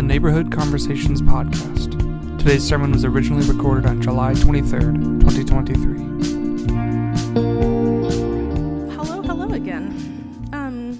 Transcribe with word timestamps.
the 0.00 0.06
Neighborhood 0.06 0.50
Conversations 0.50 1.20
podcast. 1.20 2.38
Today's 2.38 2.66
sermon 2.66 2.90
was 2.90 3.04
originally 3.04 3.46
recorded 3.46 3.84
on 3.84 4.00
July 4.00 4.32
23rd, 4.32 5.20
2023. 5.20 5.98
Hello, 8.94 9.20
hello 9.20 9.52
again. 9.52 10.48
Um, 10.54 10.98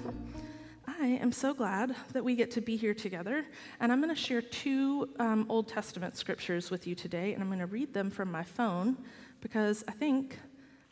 I 0.87 1.07
am 1.07 1.33
so 1.33 1.55
glad 1.55 1.97
that 2.13 2.23
we 2.23 2.37
get 2.37 2.51
to 2.51 2.61
be 2.61 2.77
here 2.77 2.93
together, 2.93 3.47
and 3.81 3.91
I'm 3.91 4.03
going 4.03 4.15
to 4.15 4.21
share 4.21 4.43
two 4.43 5.09
um, 5.19 5.47
Old 5.49 5.67
Testament 5.67 6.19
scriptures 6.19 6.71
with 6.71 6.87
you 6.87 6.95
today, 6.95 7.33
and 7.33 7.43
I'm 7.43 7.49
going 7.49 7.61
to 7.61 7.67
read 7.67 7.95
them 7.95 8.11
from 8.11 8.31
my 8.31 8.43
phone 8.43 8.99
because 9.41 9.83
I 9.89 9.93
think 9.93 10.39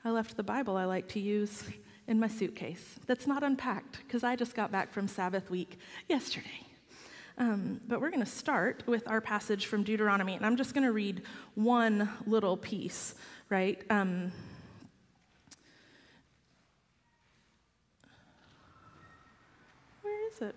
I 0.03 0.13
left 0.13 0.39
the 0.39 0.43
Bible 0.43 0.79
I 0.79 0.87
like 0.87 1.09
to 1.09 1.21
use 1.21 1.63
in 2.07 2.19
my 2.19 2.29
suitcase 2.29 2.99
that's 3.07 3.27
not 3.27 3.43
unpacked 3.43 3.99
because 4.07 4.25
I 4.25 4.35
just 4.35 4.55
got 4.55 4.73
back 4.73 4.95
from 4.95 5.09
Sabbath 5.09 5.51
week 5.51 5.79
yesterday. 6.09 6.68
Um, 7.39 7.81
but 7.87 8.01
we're 8.01 8.11
going 8.11 8.25
to 8.25 8.27
start 8.27 8.83
with 8.87 9.07
our 9.07 9.21
passage 9.21 9.67
from 9.67 9.85
Deuteronomy, 9.85 10.35
and 10.35 10.45
I'm 10.45 10.57
just 10.57 10.75
going 10.75 10.85
to 10.85 10.93
read 10.93 11.23
one 11.55 12.09
little 12.27 12.57
piece, 12.57 13.15
right? 13.49 13.81
Um, 13.91 14.33
where 20.03 20.29
is 20.33 20.43
it? 20.43 20.57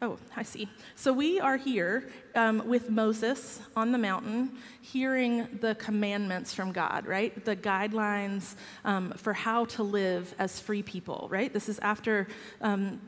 Oh, 0.00 0.16
I 0.34 0.44
see. 0.44 0.66
So 0.94 1.12
we 1.12 1.40
are 1.40 1.58
here 1.58 2.08
um, 2.34 2.66
with 2.66 2.88
Moses 2.88 3.60
on 3.76 3.92
the 3.92 3.98
mountain, 3.98 4.52
hearing 4.80 5.58
the 5.60 5.74
commandments 5.74 6.54
from 6.54 6.72
God, 6.72 7.06
right? 7.06 7.44
The 7.44 7.56
guidelines 7.56 8.54
um, 8.86 9.12
for 9.12 9.34
how 9.34 9.66
to 9.66 9.82
live 9.82 10.34
as 10.38 10.58
free 10.58 10.82
people, 10.82 11.28
right? 11.30 11.52
This 11.52 11.68
is 11.68 11.78
after 11.80 12.28
um, 12.62 12.98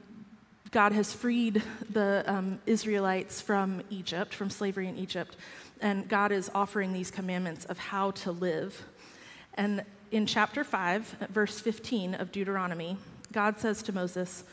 God 0.71 0.93
has 0.93 1.15
freed 1.15 1.63
the 1.91 2.25
um, 2.27 2.59
Israelites 2.67 3.41
from 3.41 3.83
Egypt, 3.89 4.35
from 4.35 4.51
slavery 4.51 4.87
in 4.87 4.99
Egypt, 4.99 5.37
and 5.81 6.09
God 6.09 6.31
is 6.31 6.51
offering 6.55 6.93
these 6.93 7.11
commandments 7.11 7.65
of 7.65 7.79
how 7.79 8.11
to 8.11 8.33
live. 8.33 8.85
And 9.55 9.83
in 10.11 10.27
chapter 10.27 10.65
5, 10.65 11.29
verse 11.31 11.59
15 11.61 12.15
of 12.15 12.33
Deuteronomy, 12.33 12.99
God 13.33 13.59
says 13.59 13.83
to 13.85 13.93
Moses, 13.93 14.45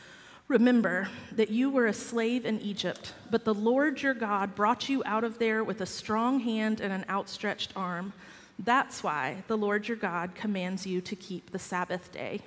Remember 0.48 1.08
that 1.32 1.50
you 1.50 1.70
were 1.70 1.86
a 1.86 1.92
slave 1.92 2.46
in 2.46 2.60
Egypt, 2.60 3.12
but 3.30 3.44
the 3.44 3.54
Lord 3.54 4.00
your 4.00 4.14
God 4.14 4.54
brought 4.54 4.88
you 4.88 5.02
out 5.04 5.24
of 5.24 5.38
there 5.38 5.64
with 5.64 5.80
a 5.80 5.86
strong 5.86 6.40
hand 6.40 6.80
and 6.80 6.92
an 6.92 7.04
outstretched 7.10 7.72
arm. 7.74 8.12
That's 8.58 9.02
why 9.02 9.42
the 9.48 9.58
Lord 9.58 9.88
your 9.88 9.96
God 9.96 10.34
commands 10.34 10.86
you 10.86 11.00
to 11.02 11.16
keep 11.16 11.50
the 11.50 11.58
Sabbath 11.58 12.12
day. 12.12 12.40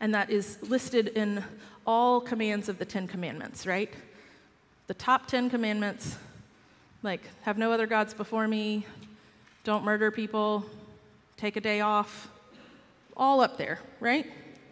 And 0.00 0.14
that 0.14 0.30
is 0.30 0.56
listed 0.62 1.08
in 1.08 1.44
all 1.86 2.20
commands 2.20 2.68
of 2.68 2.78
the 2.78 2.84
Ten 2.84 3.06
Commandments, 3.06 3.66
right? 3.66 3.92
The 4.86 4.94
top 4.94 5.26
Ten 5.26 5.50
Commandments, 5.50 6.16
like 7.02 7.22
have 7.42 7.58
no 7.58 7.72
other 7.72 7.86
gods 7.86 8.14
before 8.14 8.46
me, 8.46 8.86
don't 9.64 9.84
murder 9.84 10.10
people, 10.10 10.64
take 11.36 11.56
a 11.56 11.60
day 11.60 11.80
off, 11.80 12.28
all 13.16 13.40
up 13.40 13.56
there, 13.56 13.78
right? 14.00 14.26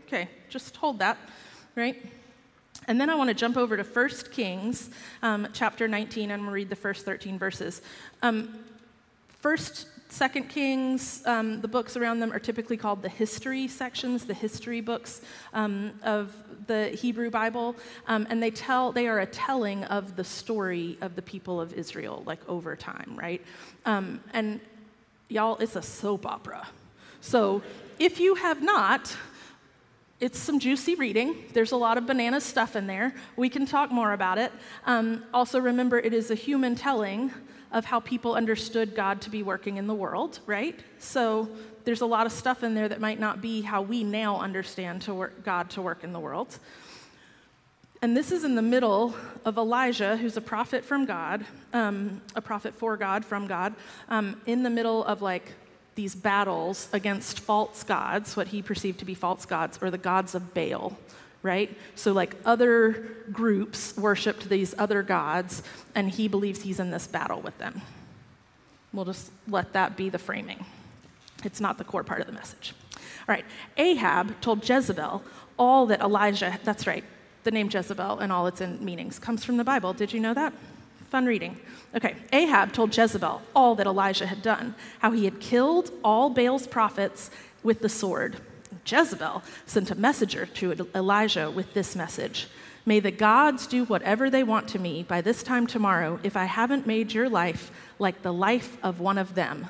Okay, 0.07 0.29
just 0.49 0.77
hold 0.77 0.99
that 1.01 1.19
right? 1.79 2.05
And 2.89 3.01
then 3.01 3.09
I 3.09 3.15
want 3.15 3.29
to 3.29 3.35
jump 3.35 3.57
over 3.57 3.77
to 3.77 3.85
1 3.85 4.09
Kings 4.33 4.91
um, 5.23 5.47
chapter 5.53 5.87
19 5.87 6.33
and 6.33 6.51
read 6.51 6.69
the 6.69 6.77
first 6.77 7.05
13 7.05 7.39
verses. 7.39 7.81
Um, 8.23 8.59
first, 9.39 9.87
Second 10.11 10.49
Kings, 10.49 11.23
um, 11.27 11.61
the 11.61 11.69
books 11.69 11.97
around 11.97 12.21
them 12.21 12.33
are 12.33 12.39
typically 12.39 12.79
called 12.79 13.03
the 13.03 13.11
history 13.11 13.69
sections, 13.69 14.25
the 14.25 14.35
history 14.35 14.81
books 14.81 15.21
um, 15.53 15.93
of 16.03 16.35
the 16.67 16.89
Hebrew 16.89 17.31
Bible, 17.31 17.77
um, 18.07 18.27
and 18.31 18.43
they 18.43 18.51
tell 18.51 18.91
they 18.91 19.07
are 19.07 19.21
a 19.21 19.27
telling 19.27 19.85
of 19.85 20.17
the 20.17 20.25
story 20.25 20.97
of 21.03 21.15
the 21.15 21.23
people 21.23 21.61
of 21.61 21.75
Israel, 21.75 22.23
like 22.27 22.41
over 22.49 22.75
time, 22.75 23.15
right? 23.17 23.43
Um, 23.85 24.21
and 24.33 24.61
y'all, 25.29 25.57
it's 25.59 25.77
a 25.77 25.83
soap 25.83 26.25
opera. 26.25 26.67
So 27.21 27.63
if 27.99 28.19
you 28.19 28.35
have 28.37 28.63
not 28.63 29.15
it's 30.21 30.39
some 30.39 30.59
juicy 30.59 30.97
reading. 30.97 31.45
There's 31.53 31.71
a 31.71 31.77
lot 31.77 31.97
of 31.97 32.05
banana 32.05 32.41
stuff 32.41 32.75
in 32.75 32.89
there. 32.89 33.15
We 33.37 33.49
can 33.49 33.67
talk 33.67 33.93
more 33.93 34.13
about 34.13 34.37
it. 34.37 34.51
Um, 34.85 35.25
also, 35.33 35.61
remember, 35.61 35.97
it 35.99 36.13
is 36.13 36.33
a 36.33 36.35
human 36.35 36.75
telling 36.75 37.31
of 37.73 37.85
how 37.85 38.01
people 38.01 38.35
understood 38.35 38.95
God 38.95 39.21
to 39.23 39.31
be 39.31 39.43
working 39.43 39.77
in 39.77 39.87
the 39.87 39.95
world, 39.95 40.41
right? 40.47 40.79
So 40.99 41.49
there's 41.85 42.01
a 42.01 42.07
lot 42.07 42.27
of 42.27 42.33
stuff 42.33 42.63
in 42.63 42.75
there 42.75 42.89
that 42.89 43.01
might 43.01 43.21
not 43.21 43.41
be 43.41 43.63
how 43.63 43.83
we 43.83 44.05
now 44.05 44.39
understand 44.41 45.03
to 45.03 45.15
work, 45.15 45.45
God 45.45 45.71
to 45.71 45.83
work 45.83 46.05
in 46.05 46.13
the 46.13 46.21
world. 46.21 46.59
And 48.01 48.17
this 48.17 48.31
is 48.31 48.45
in 48.45 48.55
the 48.55 48.63
middle 48.63 49.15
of 49.45 49.59
Elijah, 49.59 50.17
who's 50.17 50.37
a 50.37 50.41
prophet 50.41 50.85
from 50.85 51.05
God, 51.05 51.45
um, 51.73 52.23
a 52.37 52.41
prophet 52.41 52.75
for 52.75 52.97
God, 52.97 53.25
from 53.25 53.47
God, 53.49 53.75
um, 54.09 54.41
in 54.47 54.63
the 54.63 54.71
middle 54.71 55.05
of 55.05 55.21
like 55.21 55.53
these 55.97 56.15
battles 56.15 56.89
against 56.93 57.41
false 57.41 57.83
gods, 57.83 58.37
what 58.37 58.49
he 58.49 58.63
perceived 58.63 59.01
to 59.01 59.05
be 59.05 59.15
false 59.15 59.45
gods, 59.45 59.81
or 59.83 59.91
the 59.91 59.99
gods 59.99 60.37
of 60.37 60.55
Baal, 60.55 60.97
right? 61.43 61.77
So, 61.95 62.13
like 62.13 62.37
other 62.45 63.15
groups 63.33 63.97
worshiped 63.97 64.49
these 64.49 64.75
other 64.79 65.03
gods, 65.03 65.63
and 65.95 66.11
he 66.11 66.29
believes 66.29 66.63
he's 66.63 66.81
in 66.81 66.91
this 66.91 67.07
battle 67.07 67.41
with 67.41 67.57
them. 67.59 67.83
We'll 68.93 69.05
just 69.05 69.31
let 69.49 69.73
that 69.75 69.97
be 69.97 70.09
the 70.09 70.19
framing. 70.19 70.65
It's 71.45 71.61
not 71.61 71.79
the 71.79 71.85
core 71.85 72.05
part 72.05 72.21
of 72.21 72.27
the 72.27 72.33
message. 72.33 72.75
All 72.97 73.35
right, 73.35 73.45
Ahab 73.77 74.41
told 74.41 74.69
Jezebel 74.69 75.23
all 75.59 75.87
that 75.87 76.01
Elijah, 76.01 76.59
that's 76.65 76.87
right, 76.87 77.05
the 77.45 77.51
name 77.51 77.69
Jezebel 77.71 78.19
and 78.19 78.33
all 78.33 78.47
its 78.47 78.61
meanings 78.61 79.19
comes 79.19 79.45
from 79.45 79.57
the 79.57 79.65
Bible. 79.65 79.93
Did 79.93 80.13
you 80.13 80.21
know 80.21 80.35
that? 80.35 80.53
Fun 81.11 81.27
reading. 81.27 81.59
Okay, 81.95 82.17
Ahab 82.33 82.73
told 82.73 82.97
Jezebel 82.97 83.41
all 83.55 83.75
that 83.77 83.87
Elijah 83.87 84.27
had 84.27 84.43
done, 84.43 84.75
how 84.99 85.11
he 85.11 85.25
had 85.25 85.41
killed 85.41 85.91
all 86.05 86.29
Baal's 86.29 86.67
prophets 86.67 87.31
with 87.63 87.81
the 87.81 87.89
sword. 87.89 88.37
Jezebel 88.91 89.43
sent 89.67 89.91
a 89.91 89.95
messenger 89.95 90.47
to 90.47 90.89
Elijah 90.95 91.51
with 91.51 91.75
this 91.75 91.95
message 91.95 92.49
May 92.89 93.01
the 93.01 93.11
gods 93.11 93.67
do 93.67 93.85
whatever 93.85 94.31
they 94.31 94.43
want 94.43 94.67
to 94.69 94.79
me 94.79 95.03
by 95.03 95.21
this 95.21 95.43
time 95.43 95.67
tomorrow 95.67 96.19
if 96.23 96.39
I 96.39 96.47
haven't 96.47 96.87
made 96.87 97.13
your 97.13 97.29
life 97.29 97.71
like 97.99 98.23
the 98.23 98.33
life 98.33 98.79
of 98.83 98.99
one 98.99 99.19
of 99.19 99.35
them. 99.35 99.69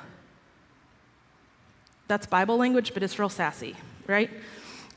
That's 2.07 2.25
Bible 2.25 2.55
language, 2.55 2.93
but 2.93 3.03
it's 3.03 3.19
real 3.19 3.27
sassy, 3.27 3.75
right? 4.07 4.29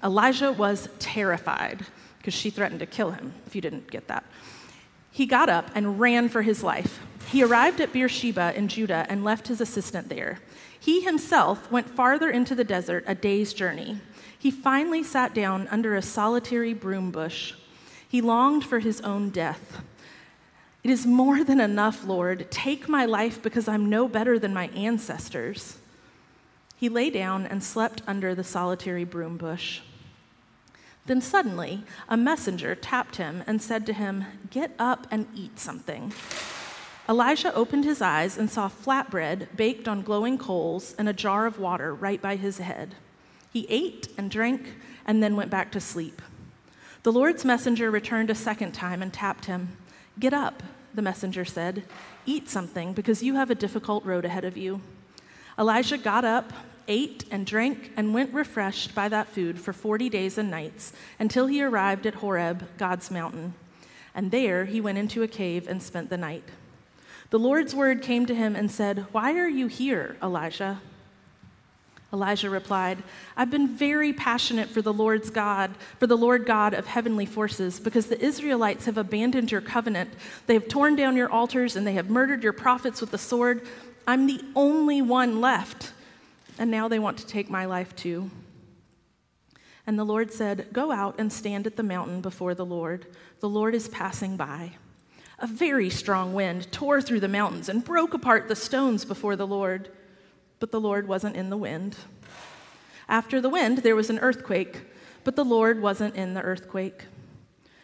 Elijah 0.05 0.53
was 0.53 0.89
terrified 1.01 1.85
because 2.19 2.33
she 2.33 2.49
threatened 2.49 2.79
to 2.79 2.87
kill 2.87 3.11
him, 3.11 3.35
if 3.45 3.57
you 3.57 3.61
didn't 3.61 3.91
get 3.91 4.07
that. 4.07 4.25
He 5.11 5.27
got 5.27 5.49
up 5.49 5.73
and 5.75 5.99
ran 5.99 6.29
for 6.29 6.43
his 6.43 6.63
life. 6.63 7.01
He 7.27 7.43
arrived 7.43 7.81
at 7.81 7.93
Beersheba 7.93 8.57
in 8.57 8.69
Judah 8.69 9.05
and 9.09 9.25
left 9.25 9.49
his 9.49 9.61
assistant 9.61 10.09
there. 10.09 10.39
He 10.79 11.01
himself 11.01 11.71
went 11.73 11.91
farther 11.91 12.31
into 12.31 12.55
the 12.55 12.63
desert, 12.63 13.03
a 13.09 13.17
day's 13.17 13.53
journey. 13.53 14.01
He 14.43 14.51
finally 14.51 15.05
sat 15.05 15.35
down 15.35 15.69
under 15.69 15.95
a 15.95 16.03
solitary 16.03 16.75
broom 16.75 17.13
bush. 17.13 17.55
He 18.09 18.21
longed 18.21 18.65
for 18.65 18.81
his 18.81 19.01
own 19.03 19.31
death. 19.31 19.81
It 20.83 20.91
is 20.91 21.07
more 21.07 21.45
than 21.45 21.61
enough, 21.61 22.05
Lord. 22.05 22.51
Take 22.51 22.89
my 22.89 23.05
life 23.05 23.41
because 23.41 23.69
I'm 23.69 23.89
no 23.89 24.09
better 24.09 24.41
than 24.41 24.53
my 24.53 24.67
ancestors. 24.71 25.79
He 26.75 26.89
lay 26.89 27.09
down 27.09 27.47
and 27.47 27.63
slept 27.63 28.03
under 28.05 28.35
the 28.35 28.43
solitary 28.43 29.05
broom 29.05 29.37
bush. 29.37 29.81
Then 31.07 31.21
suddenly, 31.21 31.85
a 32.09 32.17
messenger 32.17 32.75
tapped 32.75 33.19
him 33.19 33.45
and 33.47 33.63
said 33.63 33.87
to 33.87 33.93
him, 33.93 34.25
Get 34.51 34.73
up 34.77 35.07
and 35.13 35.29
eat 35.37 35.61
something. 35.61 36.13
Elijah 37.09 37.55
opened 37.55 37.85
his 37.85 38.03
eyes 38.03 38.37
and 38.37 38.51
saw 38.51 38.69
flatbread 38.69 39.57
baked 39.57 39.87
on 39.87 40.03
glowing 40.03 40.37
coals 40.37 40.97
and 40.99 41.09
a 41.09 41.13
jar 41.13 41.47
of 41.47 41.61
water 41.61 41.95
right 41.95 42.21
by 42.21 42.35
his 42.35 42.59
head. 42.59 42.97
He 43.53 43.67
ate 43.69 44.09
and 44.17 44.31
drank 44.31 44.75
and 45.05 45.23
then 45.23 45.37
went 45.37 45.51
back 45.51 45.73
to 45.73 45.81
sleep. 45.81 46.23
The 47.03 47.13
Lord's 47.13 47.45
messenger 47.45 47.91
returned 47.91 48.31
a 48.31 48.35
second 48.35 48.73
time 48.73 49.03
and 49.03 49.13
tapped 49.13 49.47
him. 49.47 49.77
Get 50.19 50.33
up, 50.33 50.63
the 50.95 51.03
messenger 51.03 51.45
said. 51.45 51.83
Eat 52.27 52.49
something 52.49 52.93
because 52.93 53.23
you 53.23 53.35
have 53.35 53.51
a 53.51 53.57
difficult 53.57 54.05
road 54.05 54.25
ahead 54.25 54.45
of 54.45 54.57
you. 54.57 54.81
Elijah 55.59 55.99
got 55.99 56.25
up 56.25 56.53
ate 56.89 57.25
and 57.31 57.47
drank 57.47 57.93
and 57.97 58.15
went 58.15 58.33
refreshed 58.35 58.95
by 58.95 59.09
that 59.09 59.29
food 59.29 59.61
for 59.61 59.73
40 59.73 60.09
days 60.09 60.39
and 60.39 60.51
nights 60.51 60.93
until 61.19 61.47
he 61.47 61.63
arrived 61.63 62.07
at 62.07 62.17
Horeb, 62.17 62.67
God's 62.79 63.11
mountain. 63.11 63.55
And 64.15 64.31
there 64.31 64.65
he 64.65 64.81
went 64.81 64.99
into 64.99 65.23
a 65.23 65.29
cave 65.29 65.67
and 65.69 65.83
spent 65.83 66.11
the 66.11 66.17
night. 66.17 66.45
The 67.31 67.39
Lord's 67.39 67.75
word 67.75 68.03
came 68.03 68.27
to 68.27 68.35
him 68.35 68.55
and 68.55 68.71
said, 68.71 69.07
Why 69.13 69.35
are 69.35 69.49
you 69.49 69.67
here, 69.67 70.17
Elijah? 70.23 70.81
Elijah 72.13 72.51
replied, 72.51 73.03
I've 73.37 73.51
been 73.51 73.69
very 73.69 74.13
passionate 74.13 74.69
for 74.69 74.83
the 74.83 74.93
Lord's 74.93 75.31
God, 75.31 75.75
for 75.99 76.07
the 76.07 76.17
Lord 76.17 76.45
God 76.45 76.75
of 76.75 76.87
heavenly 76.87 77.25
forces, 77.25 77.81
because 77.81 78.07
the 78.07 78.23
Israelites 78.23 78.85
have 78.85 78.99
abandoned 78.99 79.51
your 79.51 79.63
covenant. 79.63 80.11
They 80.47 80.55
have 80.55 80.69
torn 80.69 80.95
down 80.95 81.17
your 81.17 81.31
altars 81.31 81.75
and 81.75 81.87
they 81.87 81.95
have 81.95 82.11
murdered 82.11 82.43
your 82.43 82.53
prophets 82.53 83.01
with 83.01 83.11
the 83.11 83.19
sword. 83.19 83.67
I'm 84.07 84.27
the 84.27 84.43
only 84.55 85.01
one 85.01 85.41
left 85.41 85.93
and 86.59 86.71
now 86.71 86.89
they 86.89 86.99
want 86.99 87.19
to 87.19 87.27
take 87.27 87.51
my 87.51 87.65
life 87.65 87.95
too. 87.97 88.31
And 89.87 89.99
the 89.99 90.05
Lord 90.05 90.33
said, 90.33 90.69
Go 90.73 90.93
out 90.93 91.19
and 91.19 91.33
stand 91.33 91.67
at 91.67 91.77
the 91.77 91.83
mountain 91.83 92.21
before 92.21 92.55
the 92.55 92.65
Lord. 92.65 93.07
The 93.41 93.49
Lord 93.49 93.75
is 93.75 93.89
passing 93.89 94.37
by. 94.37 94.73
A 95.39 95.47
very 95.47 95.91
strong 95.91 96.35
wind 96.35 96.71
tore 96.71 97.03
through 97.03 97.21
the 97.21 97.29
mountains 97.29 97.69
and 97.69 97.85
broke 97.85 98.15
apart 98.15 98.47
the 98.47 98.55
stones 98.55 99.05
before 99.05 99.35
the 99.35 99.47
Lord. 99.47 99.91
But 100.63 100.71
the 100.71 100.81
Lord 100.81 101.09
wasn't 101.09 101.35
in 101.35 101.51
the 101.51 101.57
wind. 101.57 101.97
After 103.09 103.41
the 103.41 103.49
wind, 103.49 103.79
there 103.79 103.97
was 103.97 104.11
an 104.11 104.21
earthquake, 104.21 104.83
but 105.25 105.35
the 105.35 105.45
Lord 105.45 105.83
wasn't 105.83 106.15
in 106.15 106.35
the 106.35 106.41
earthquake. 106.41 107.07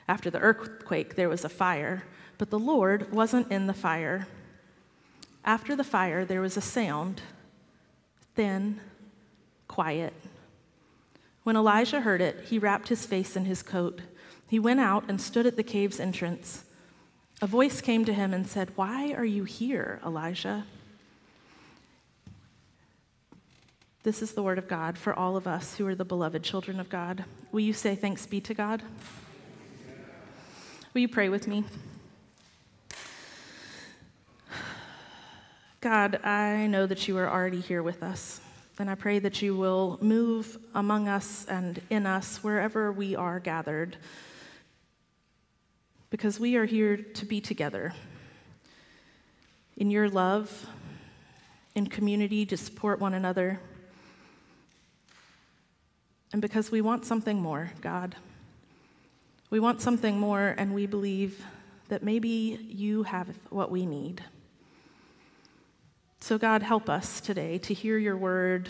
After 0.06 0.30
the 0.30 0.38
earthquake, 0.38 1.16
there 1.16 1.28
was 1.28 1.44
a 1.44 1.48
fire, 1.48 2.04
but 2.38 2.50
the 2.50 2.58
Lord 2.60 3.10
wasn't 3.10 3.50
in 3.50 3.66
the 3.66 3.74
fire. 3.74 4.28
After 5.44 5.74
the 5.74 5.82
fire, 5.82 6.24
there 6.24 6.40
was 6.40 6.56
a 6.56 6.60
sound, 6.60 7.20
thin, 8.36 8.78
quiet. 9.66 10.14
When 11.42 11.56
Elijah 11.56 12.02
heard 12.02 12.20
it, 12.20 12.44
he 12.46 12.60
wrapped 12.60 12.90
his 12.90 13.04
face 13.04 13.34
in 13.34 13.44
his 13.44 13.60
coat. 13.60 14.02
He 14.46 14.60
went 14.60 14.78
out 14.78 15.02
and 15.08 15.20
stood 15.20 15.46
at 15.46 15.56
the 15.56 15.64
cave's 15.64 15.98
entrance. 15.98 16.62
A 17.42 17.48
voice 17.48 17.80
came 17.80 18.04
to 18.04 18.14
him 18.14 18.32
and 18.32 18.46
said, 18.46 18.70
Why 18.76 19.14
are 19.14 19.24
you 19.24 19.42
here, 19.42 19.98
Elijah? 20.06 20.64
This 24.04 24.22
is 24.22 24.32
the 24.32 24.42
word 24.42 24.58
of 24.58 24.68
God 24.68 24.96
for 24.96 25.12
all 25.12 25.36
of 25.36 25.46
us 25.46 25.76
who 25.76 25.86
are 25.86 25.94
the 25.94 26.04
beloved 26.04 26.44
children 26.44 26.78
of 26.78 26.88
God. 26.88 27.24
Will 27.50 27.60
you 27.60 27.72
say 27.72 27.96
thanks 27.96 28.26
be 28.26 28.40
to 28.42 28.54
God? 28.54 28.82
Will 30.94 31.00
you 31.00 31.08
pray 31.08 31.28
with 31.28 31.48
me? 31.48 31.64
God, 35.80 36.24
I 36.24 36.68
know 36.68 36.86
that 36.86 37.08
you 37.08 37.18
are 37.18 37.28
already 37.28 37.60
here 37.60 37.82
with 37.82 38.02
us, 38.02 38.40
and 38.78 38.88
I 38.88 38.94
pray 38.94 39.18
that 39.18 39.42
you 39.42 39.56
will 39.56 39.98
move 40.00 40.58
among 40.74 41.08
us 41.08 41.44
and 41.48 41.80
in 41.90 42.06
us 42.06 42.42
wherever 42.42 42.92
we 42.92 43.16
are 43.16 43.40
gathered 43.40 43.96
because 46.10 46.40
we 46.40 46.56
are 46.56 46.64
here 46.64 46.96
to 46.96 47.26
be 47.26 47.40
together 47.40 47.92
in 49.76 49.90
your 49.90 50.08
love, 50.08 50.66
in 51.74 51.86
community 51.86 52.46
to 52.46 52.56
support 52.56 52.98
one 52.98 53.14
another, 53.14 53.60
and 56.32 56.42
because 56.42 56.70
we 56.70 56.80
want 56.80 57.04
something 57.04 57.40
more, 57.40 57.72
God. 57.80 58.16
We 59.50 59.60
want 59.60 59.80
something 59.80 60.18
more, 60.18 60.54
and 60.58 60.74
we 60.74 60.86
believe 60.86 61.42
that 61.88 62.02
maybe 62.02 62.28
you 62.68 63.04
have 63.04 63.28
what 63.48 63.70
we 63.70 63.86
need. 63.86 64.22
So, 66.20 66.36
God, 66.36 66.62
help 66.62 66.90
us 66.90 67.20
today 67.20 67.58
to 67.58 67.72
hear 67.72 67.96
your 67.96 68.16
word, 68.16 68.68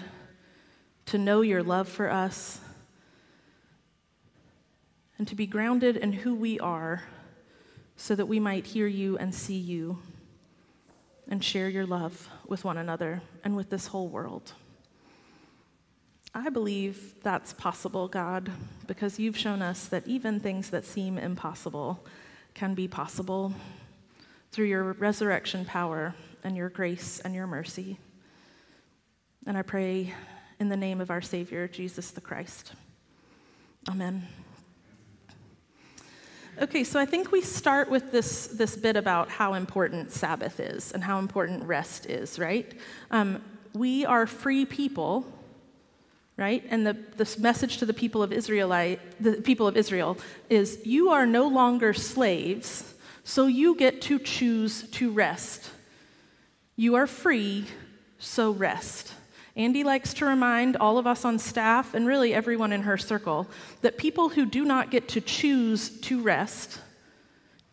to 1.07 1.19
know 1.19 1.41
your 1.41 1.63
love 1.63 1.89
for 1.89 2.11
us, 2.11 2.61
and 5.19 5.27
to 5.27 5.35
be 5.35 5.47
grounded 5.47 5.97
in 5.97 6.13
who 6.13 6.35
we 6.35 6.61
are 6.61 7.03
so 7.97 8.15
that 8.15 8.27
we 8.27 8.39
might 8.39 8.67
hear 8.67 8.87
you 8.87 9.19
and 9.19 9.35
see 9.35 9.59
you 9.59 9.99
and 11.29 11.43
share 11.43 11.69
your 11.69 11.85
love 11.85 12.29
with 12.47 12.65
one 12.65 12.79
another 12.79 13.21
and 13.43 13.57
with 13.57 13.69
this 13.69 13.89
whole 13.89 14.09
world. 14.09 14.53
I 16.35 16.51
believe 16.51 17.15
that's 17.23 17.53
possible, 17.55 18.07
God, 18.07 18.51
because 18.87 19.19
you've 19.19 19.37
shown 19.37 19.63
us 19.63 19.87
that 19.87 20.07
even 20.07 20.41
things 20.41 20.71
that 20.71 20.85
seem 20.85 21.19
impossible 21.19 22.05
can 22.55 22.75
be 22.75 22.87
possible 22.87 23.53
through 24.53 24.67
your 24.67 24.93
resurrection 24.95 25.65
power 25.65 26.15
and 26.45 26.57
your 26.57 26.69
grace 26.69 27.21
and 27.21 27.35
your 27.35 27.47
mercy. 27.47 27.99
And 29.47 29.57
I 29.57 29.63
pray 29.63 30.13
in 30.61 30.69
the 30.69 30.77
name 30.77 31.01
of 31.01 31.11
our 31.11 31.23
Savior, 31.23 31.67
Jesus 31.67 32.11
the 32.11 32.21
Christ. 32.21 32.73
Amen. 33.89 34.27
Okay, 36.61 36.83
so 36.83 36.99
I 36.99 37.07
think 37.07 37.31
we 37.31 37.41
start 37.41 37.89
with 37.89 38.11
this, 38.11 38.49
this 38.49 38.77
bit 38.77 38.97
about 38.97 39.29
how 39.29 39.55
important 39.55 40.11
Sabbath 40.11 40.59
is 40.59 40.93
and 40.93 41.05
how 41.05 41.21
important 41.21 41.63
rest 41.63 42.07
is, 42.07 42.39
right? 42.39 42.71
Um, 43.13 43.41
we 43.75 44.05
are 44.05 44.27
free 44.27 44.67
people, 44.67 45.25
right? 46.39 46.65
And 46.71 46.87
the, 46.87 46.97
this 47.17 47.37
message 47.37 47.79
to 47.79 47.87
the 47.87 47.93
people 47.93 48.23
of 48.23 48.33
Israelite, 48.33 49.01
the 49.21 49.33
people 49.43 49.67
of 49.67 49.77
Israel 49.77 50.17
is 50.49 50.79
you 50.87 51.11
are 51.11 51.27
no 51.27 51.49
longer 51.49 51.93
slaves, 51.93 52.95
so 53.25 53.47
you 53.47 53.75
get 53.75 54.01
to 54.03 54.21
choose 54.21 54.89
to 54.93 55.11
rest. 55.11 55.71
You 56.77 56.95
are 56.95 57.09
free, 57.09 57.67
so 58.21 58.53
rest. 58.53 59.13
Andy 59.57 59.83
likes 59.83 60.15
to 60.15 60.27
remind 60.27 60.77
all 60.77 60.97
of 60.97 61.09
us 61.09 61.25
on 61.25 61.41
staff 61.41 61.93
and 61.93 62.07
really 62.07 62.33
everyone 62.33 62.73
in 62.73 62.83
her 62.83 62.97
circle 62.97 63.49
that 63.83 63.99
people 63.99 64.29
who 64.29 64.47
do 64.47 64.65
not 64.65 64.93
get 64.93 65.09
to 65.09 65.21
choose 65.21 65.91
to 66.03 66.23
rest, 66.23 66.81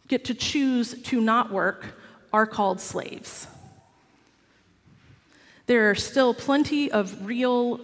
get 0.07 0.25
to 0.25 0.33
choose 0.33 0.99
to 1.03 1.21
not 1.21 1.51
work, 1.51 1.99
are 2.33 2.47
called 2.47 2.81
slaves. 2.81 3.45
There 5.67 5.91
are 5.91 5.95
still 5.95 6.33
plenty 6.33 6.91
of 6.91 7.27
real 7.27 7.79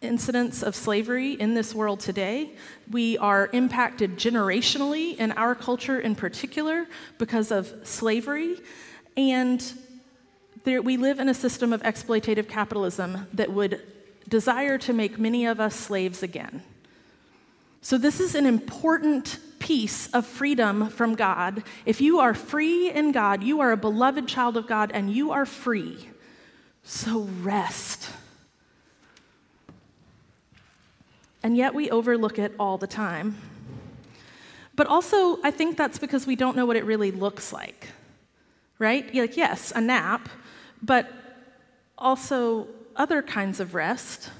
incidents 0.00 0.62
of 0.62 0.74
slavery 0.74 1.32
in 1.32 1.54
this 1.54 1.74
world 1.74 2.00
today. 2.00 2.50
We 2.90 3.18
are 3.18 3.50
impacted 3.52 4.16
generationally 4.16 5.16
in 5.18 5.32
our 5.32 5.54
culture 5.54 6.00
in 6.00 6.14
particular 6.14 6.86
because 7.18 7.50
of 7.50 7.72
slavery. 7.84 8.56
And 9.16 9.62
there, 10.64 10.80
we 10.80 10.96
live 10.96 11.20
in 11.20 11.28
a 11.28 11.34
system 11.34 11.72
of 11.72 11.82
exploitative 11.82 12.48
capitalism 12.48 13.26
that 13.34 13.52
would 13.52 13.82
desire 14.28 14.78
to 14.78 14.92
make 14.92 15.18
many 15.18 15.46
of 15.46 15.60
us 15.60 15.74
slaves 15.74 16.22
again. 16.22 16.62
So, 17.82 17.98
this 17.98 18.20
is 18.20 18.34
an 18.34 18.46
important 18.46 19.38
piece 19.58 20.08
of 20.08 20.26
freedom 20.26 20.88
from 20.88 21.14
God. 21.14 21.62
If 21.84 22.00
you 22.00 22.20
are 22.20 22.34
free 22.34 22.90
in 22.90 23.12
God, 23.12 23.42
you 23.42 23.60
are 23.60 23.72
a 23.72 23.76
beloved 23.76 24.28
child 24.28 24.56
of 24.56 24.66
God 24.66 24.90
and 24.92 25.10
you 25.10 25.32
are 25.32 25.46
free. 25.46 26.08
So, 26.82 27.28
rest. 27.42 28.10
And 31.42 31.56
yet, 31.56 31.74
we 31.74 31.90
overlook 31.90 32.38
it 32.38 32.54
all 32.58 32.78
the 32.78 32.86
time. 32.86 33.36
But 34.76 34.86
also, 34.86 35.38
I 35.42 35.50
think 35.50 35.76
that's 35.76 35.98
because 35.98 36.26
we 36.26 36.36
don't 36.36 36.56
know 36.56 36.66
what 36.66 36.76
it 36.76 36.84
really 36.84 37.10
looks 37.10 37.52
like, 37.52 37.88
right? 38.78 39.14
Like, 39.14 39.36
yes, 39.36 39.72
a 39.74 39.80
nap, 39.80 40.28
but 40.80 41.12
also 41.98 42.66
other 42.96 43.22
kinds 43.22 43.60
of 43.60 43.74
rest 43.74 44.30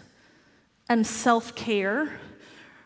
and 0.89 1.07
self 1.07 1.55
care, 1.55 2.19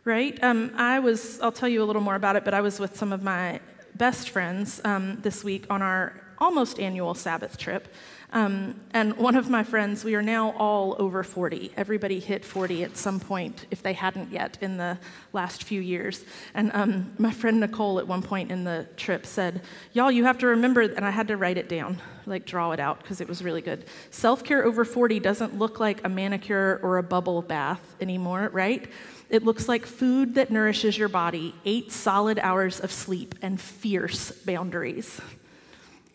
right? 0.05 0.43
Um, 0.43 0.73
I 0.77 0.99
was, 0.99 1.41
I'll 1.41 1.53
tell 1.53 1.69
you 1.69 1.83
a 1.83 1.87
little 1.87 2.03
more 2.03 2.17
about 2.17 2.37
it, 2.37 2.45
but 2.45 2.55
I 2.55 2.61
was 2.61 2.81
with 2.81 2.97
some 2.97 3.13
of 3.13 3.23
my 3.23 3.61
best 3.95 4.31
friends 4.31 4.81
um, 4.85 5.21
this 5.23 5.45
week 5.45 5.67
on 5.71 5.81
our 5.81 6.24
almost 6.45 6.79
annual 6.79 7.15
Sabbath 7.15 7.57
trip. 7.57 7.89
Um, 8.35 8.75
and 8.93 9.17
one 9.17 9.37
of 9.37 9.49
my 9.49 9.63
friends, 9.63 10.05
we 10.05 10.15
are 10.15 10.23
now 10.23 10.51
all 10.59 10.97
over 10.99 11.23
40. 11.23 11.73
Everybody 11.77 12.21
hit 12.21 12.45
40 12.45 12.83
at 12.85 12.97
some 12.97 13.19
point, 13.19 13.67
if 13.71 13.83
they 13.83 13.93
hadn't 13.93 14.31
yet, 14.31 14.59
in 14.61 14.77
the 14.77 14.99
last 15.33 15.63
few 15.65 15.81
years. 15.81 16.25
And 16.53 16.71
um, 16.75 17.13
my 17.17 17.31
friend 17.31 17.61
Nicole, 17.61 17.99
at 17.99 18.07
one 18.07 18.23
point 18.23 18.51
in 18.51 18.65
the 18.65 18.87
trip, 18.97 19.25
said, 19.25 19.63
Y'all, 19.93 20.11
you 20.11 20.25
have 20.25 20.37
to 20.39 20.49
remember, 20.49 20.83
and 20.83 21.05
I 21.05 21.11
had 21.11 21.29
to 21.29 21.37
write 21.37 21.57
it 21.57 21.69
down, 21.69 22.03
like 22.27 22.45
draw 22.45 22.73
it 22.73 22.81
out, 22.81 23.01
because 23.01 23.21
it 23.21 23.29
was 23.29 23.43
really 23.43 23.63
good. 23.63 23.87
Self 24.11 24.45
care 24.45 24.65
over 24.65 24.85
40 24.85 25.21
doesn't 25.21 25.57
look 25.59 25.81
like 25.81 26.05
a 26.05 26.09
manicure 26.09 26.81
or 26.83 26.99
a 26.99 27.03
bubble 27.03 27.41
bath 27.41 27.95
anymore, 28.01 28.51
right? 28.53 28.87
It 29.31 29.45
looks 29.45 29.69
like 29.69 29.87
food 29.87 30.35
that 30.35 30.51
nourishes 30.51 30.99
your 30.99 31.09
body, 31.09 31.55
eight 31.65 31.91
solid 31.93 32.39
hours 32.41 32.81
of 32.81 32.91
sleep, 32.93 33.35
and 33.41 33.61
fierce 33.61 34.33
boundaries, 34.33 35.21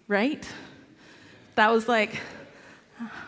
right? 0.10 0.46
That 1.56 1.72
was 1.72 1.88
like, 1.88 2.20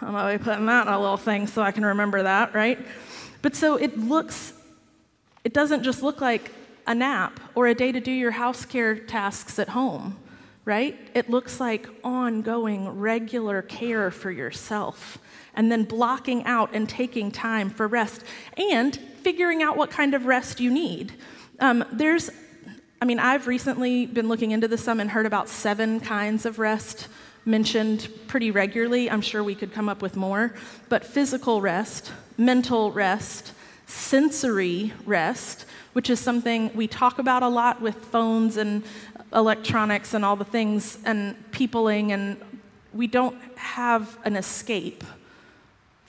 I'm 0.01 0.15
always 0.15 0.41
putting 0.41 0.65
that 0.65 0.87
in 0.87 0.93
a 0.93 0.99
little 0.99 1.15
thing 1.15 1.47
so 1.47 1.61
I 1.61 1.71
can 1.71 1.85
remember 1.85 2.23
that, 2.23 2.53
right? 2.53 2.79
But 3.41 3.55
so 3.55 3.75
it 3.75 3.97
looks, 3.97 4.51
it 5.45 5.53
doesn't 5.53 5.83
just 5.83 6.01
look 6.01 6.19
like 6.19 6.51
a 6.87 6.95
nap 6.95 7.39
or 7.55 7.67
a 7.67 7.75
day 7.75 7.91
to 7.91 7.99
do 7.99 8.11
your 8.11 8.31
house 8.31 8.65
care 8.65 8.95
tasks 8.95 9.59
at 9.59 9.69
home, 9.69 10.17
right? 10.65 10.97
It 11.13 11.29
looks 11.29 11.59
like 11.59 11.87
ongoing, 12.03 12.89
regular 12.89 13.61
care 13.61 14.09
for 14.09 14.31
yourself, 14.31 15.19
and 15.53 15.71
then 15.71 15.83
blocking 15.83 16.43
out 16.45 16.73
and 16.73 16.89
taking 16.89 17.29
time 17.31 17.69
for 17.69 17.87
rest, 17.87 18.23
and 18.57 18.95
figuring 19.21 19.61
out 19.61 19.77
what 19.77 19.91
kind 19.91 20.15
of 20.15 20.25
rest 20.25 20.59
you 20.59 20.71
need. 20.71 21.13
Um, 21.59 21.85
there's, 21.91 22.31
I 23.01 23.05
mean, 23.05 23.17
I've 23.17 23.47
recently 23.47 24.05
been 24.05 24.27
looking 24.27 24.51
into 24.51 24.67
this 24.67 24.83
some 24.83 24.99
and 24.99 25.09
heard 25.09 25.25
about 25.25 25.49
seven 25.49 25.99
kinds 25.99 26.45
of 26.45 26.59
rest 26.59 27.07
mentioned 27.45 28.07
pretty 28.27 28.51
regularly. 28.51 29.09
I'm 29.09 29.21
sure 29.21 29.43
we 29.43 29.55
could 29.55 29.73
come 29.73 29.89
up 29.89 30.03
with 30.03 30.15
more. 30.15 30.53
But 30.87 31.03
physical 31.03 31.61
rest, 31.61 32.11
mental 32.37 32.91
rest, 32.91 33.53
sensory 33.87 34.93
rest, 35.03 35.65
which 35.93 36.11
is 36.11 36.19
something 36.19 36.69
we 36.75 36.87
talk 36.87 37.17
about 37.17 37.41
a 37.41 37.47
lot 37.47 37.81
with 37.81 37.95
phones 37.95 38.57
and 38.57 38.83
electronics 39.33 40.13
and 40.13 40.23
all 40.23 40.35
the 40.35 40.45
things 40.45 40.99
and 41.03 41.35
peopling, 41.51 42.11
and 42.11 42.39
we 42.93 43.07
don't 43.07 43.41
have 43.55 44.19
an 44.25 44.35
escape 44.35 45.03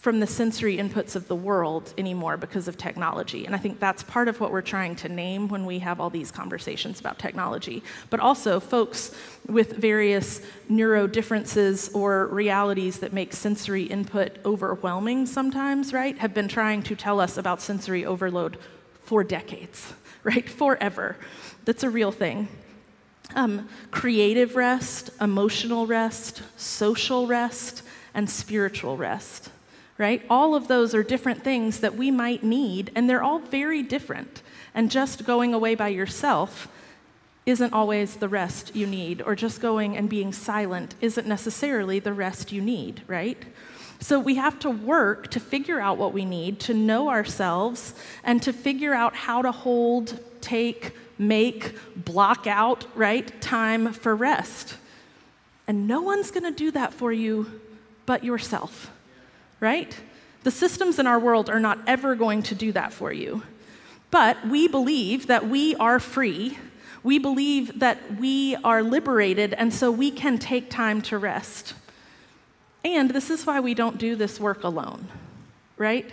from 0.02 0.18
the 0.18 0.26
sensory 0.26 0.78
inputs 0.78 1.14
of 1.14 1.28
the 1.28 1.36
world 1.36 1.94
anymore 1.96 2.36
because 2.36 2.66
of 2.66 2.76
technology. 2.76 3.46
And 3.46 3.54
I 3.54 3.58
think 3.58 3.78
that's 3.78 4.02
part 4.02 4.26
of 4.26 4.40
what 4.40 4.50
we're 4.50 4.60
trying 4.60 4.96
to 4.96 5.08
name 5.08 5.46
when 5.46 5.64
we 5.64 5.78
have 5.78 6.00
all 6.00 6.10
these 6.10 6.32
conversations 6.32 6.98
about 6.98 7.20
technology. 7.20 7.84
But 8.10 8.18
also, 8.18 8.58
folks 8.58 9.14
with 9.46 9.76
various 9.76 10.40
neuro 10.68 11.06
differences 11.06 11.88
or 11.94 12.26
realities 12.26 12.98
that 12.98 13.12
make 13.12 13.32
sensory 13.32 13.84
input 13.84 14.38
overwhelming 14.44 15.24
sometimes, 15.24 15.92
right, 15.92 16.18
have 16.18 16.34
been 16.34 16.48
trying 16.48 16.82
to 16.82 16.96
tell 16.96 17.20
us 17.20 17.36
about 17.36 17.62
sensory 17.62 18.04
overload 18.04 18.58
for 19.04 19.22
decades, 19.22 19.94
right? 20.24 20.50
Forever. 20.50 21.16
That's 21.64 21.84
a 21.84 21.90
real 21.90 22.10
thing. 22.10 22.48
Um, 23.36 23.68
creative 23.92 24.56
rest, 24.56 25.10
emotional 25.20 25.86
rest, 25.86 26.42
social 26.56 27.28
rest, 27.28 27.84
and 28.14 28.28
spiritual 28.28 28.96
rest 28.96 29.50
right? 29.98 30.24
All 30.30 30.54
of 30.54 30.68
those 30.68 30.94
are 30.94 31.02
different 31.02 31.44
things 31.44 31.80
that 31.80 31.96
we 31.96 32.10
might 32.10 32.42
need, 32.42 32.90
and 32.94 33.08
they're 33.08 33.22
all 33.22 33.38
very 33.38 33.82
different. 33.82 34.42
And 34.74 34.90
just 34.90 35.24
going 35.24 35.52
away 35.54 35.74
by 35.74 35.88
yourself 35.88 36.68
isn't 37.44 37.72
always 37.72 38.16
the 38.16 38.28
rest 38.28 38.74
you 38.74 38.86
need, 38.86 39.20
or 39.22 39.34
just 39.34 39.60
going 39.60 39.96
and 39.96 40.08
being 40.08 40.32
silent 40.32 40.94
isn't 41.00 41.26
necessarily 41.26 41.98
the 41.98 42.12
rest 42.12 42.52
you 42.52 42.60
need, 42.60 43.02
right? 43.06 43.42
So 44.00 44.18
we 44.18 44.36
have 44.36 44.58
to 44.60 44.70
work 44.70 45.28
to 45.28 45.40
figure 45.40 45.80
out 45.80 45.98
what 45.98 46.12
we 46.12 46.24
need, 46.24 46.58
to 46.60 46.74
know 46.74 47.08
ourselves, 47.08 47.94
and 48.24 48.42
to 48.42 48.52
figure 48.52 48.94
out 48.94 49.14
how 49.14 49.42
to 49.42 49.52
hold, 49.52 50.18
take, 50.40 50.96
make, 51.18 51.76
block 51.96 52.46
out, 52.46 52.86
right, 52.94 53.40
time 53.40 53.92
for 53.92 54.16
rest. 54.16 54.76
And 55.68 55.86
no 55.86 56.00
one's 56.02 56.30
going 56.30 56.44
to 56.44 56.56
do 56.56 56.70
that 56.72 56.92
for 56.92 57.12
you 57.12 57.60
but 58.06 58.24
yourself 58.24 58.90
right? 59.62 59.96
The 60.42 60.50
systems 60.50 60.98
in 60.98 61.06
our 61.06 61.20
world 61.20 61.48
are 61.48 61.60
not 61.60 61.78
ever 61.86 62.16
going 62.16 62.42
to 62.42 62.54
do 62.54 62.72
that 62.72 62.92
for 62.92 63.12
you. 63.12 63.44
But 64.10 64.46
we 64.46 64.66
believe 64.68 65.28
that 65.28 65.48
we 65.48 65.76
are 65.76 66.00
free. 66.00 66.58
We 67.04 67.18
believe 67.18 67.78
that 67.78 68.18
we 68.18 68.56
are 68.56 68.82
liberated, 68.82 69.54
and 69.54 69.72
so 69.72 69.90
we 69.90 70.10
can 70.10 70.36
take 70.38 70.68
time 70.68 71.00
to 71.02 71.16
rest. 71.16 71.74
And 72.84 73.10
this 73.10 73.30
is 73.30 73.46
why 73.46 73.60
we 73.60 73.72
don't 73.72 73.98
do 73.98 74.16
this 74.16 74.40
work 74.40 74.64
alone, 74.64 75.06
right? 75.76 76.10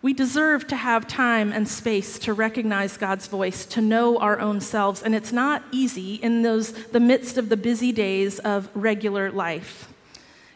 We 0.00 0.14
deserve 0.14 0.68
to 0.68 0.76
have 0.76 1.08
time 1.08 1.52
and 1.52 1.68
space 1.68 2.18
to 2.20 2.32
recognize 2.32 2.96
God's 2.96 3.26
voice, 3.26 3.66
to 3.66 3.80
know 3.80 4.18
our 4.18 4.38
own 4.38 4.60
selves, 4.60 5.02
and 5.02 5.16
it's 5.16 5.32
not 5.32 5.64
easy 5.72 6.14
in 6.14 6.42
those 6.42 6.72
the 6.88 7.00
midst 7.00 7.38
of 7.38 7.48
the 7.48 7.56
busy 7.56 7.90
days 7.90 8.38
of 8.38 8.68
regular 8.74 9.32
life. 9.32 9.88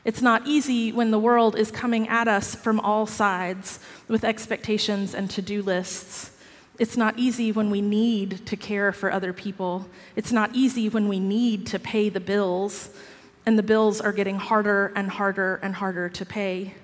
It's 0.04 0.22
not 0.22 0.46
easy 0.46 0.92
when 0.92 1.10
the 1.10 1.18
world 1.18 1.56
is 1.56 1.70
coming 1.70 2.08
at 2.08 2.26
us 2.26 2.54
from 2.54 2.80
all 2.80 3.06
sides 3.06 3.80
with 4.08 4.24
expectations 4.24 5.14
and 5.14 5.28
to 5.30 5.42
do 5.42 5.62
lists. 5.62 6.30
It's 6.78 6.96
not 6.96 7.18
easy 7.18 7.52
when 7.52 7.68
we 7.68 7.82
need 7.82 8.46
to 8.46 8.56
care 8.56 8.92
for 8.92 9.12
other 9.12 9.34
people. 9.34 9.86
It's 10.16 10.32
not 10.32 10.54
easy 10.54 10.88
when 10.88 11.08
we 11.08 11.20
need 11.20 11.66
to 11.66 11.78
pay 11.78 12.08
the 12.08 12.20
bills, 12.20 12.88
and 13.44 13.58
the 13.58 13.62
bills 13.62 14.00
are 14.00 14.12
getting 14.12 14.38
harder 14.38 14.90
and 14.96 15.10
harder 15.10 15.60
and 15.62 15.74
harder 15.74 16.08
to 16.08 16.24
pay. 16.24 16.74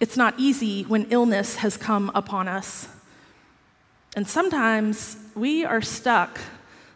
It's 0.00 0.16
not 0.16 0.34
easy 0.38 0.84
when 0.84 1.08
illness 1.10 1.56
has 1.56 1.76
come 1.76 2.10
upon 2.14 2.48
us. 2.48 2.88
And 4.16 4.26
sometimes 4.26 5.18
we 5.34 5.66
are 5.66 5.82
stuck, 5.82 6.40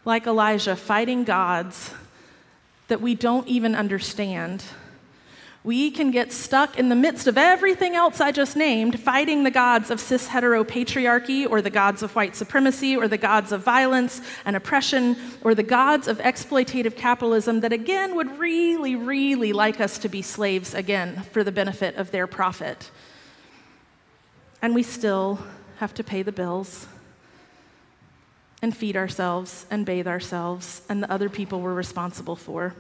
like 0.07 0.27
Elijah, 0.27 0.77
fighting 0.77 1.25
gods 1.25 1.93
that 2.89 3.03
we 3.03 3.15
don't 3.15 3.47
even 3.47 3.75
understand 3.75 4.65
we 5.65 5.91
can 5.91 6.11
get 6.11 6.31
stuck 6.31 6.79
in 6.79 6.91
the 6.91 6.95
midst 6.95 7.27
of 7.27 7.39
everything 7.39 7.97
else 7.97 8.21
I 8.21 8.33
just 8.33 8.55
named, 8.55 9.01
fighting 9.01 9.45
the 9.45 9.51
gods 9.51 9.91
of 9.91 9.99
cis 9.99 10.29
heteropatriarchy, 10.29 11.49
or 11.49 11.63
the 11.63 11.71
gods 11.71 12.03
of 12.03 12.15
white 12.15 12.37
supremacy, 12.37 12.95
or 12.95 13.09
the 13.09 13.17
gods 13.17 13.51
of 13.51 13.63
violence 13.63 14.21
and 14.45 14.57
oppression, 14.57 15.17
or 15.41 15.55
the 15.55 15.63
gods 15.63 16.07
of 16.07 16.19
exploitative 16.19 16.97
capitalism 16.97 17.61
that 17.61 17.73
again 17.73 18.15
would 18.15 18.39
really, 18.39 18.95
really 18.95 19.55
like 19.55 19.81
us 19.81 19.97
to 19.99 20.09
be 20.11 20.21
slaves 20.21 20.75
again 20.75 21.23
for 21.33 21.43
the 21.43 21.53
benefit 21.53 21.97
of 21.97 22.11
their 22.11 22.27
profit. 22.27 22.91
And 24.61 24.75
we 24.75 24.83
still 24.83 25.39
have 25.79 25.95
to 25.95 26.05
pay 26.05 26.23
the 26.23 26.33
bills 26.33 26.87
and 28.61 28.77
feed 28.77 28.99
ourselves 28.99 29.65
and 29.71 29.87
bathe 29.87 30.07
ourselves 30.07 30.83
and 30.91 31.03
the 31.03 31.11
other 31.11 31.31
people 31.31 31.63
we're 31.63 31.73
responsible 31.73 32.37
for. 32.37 32.75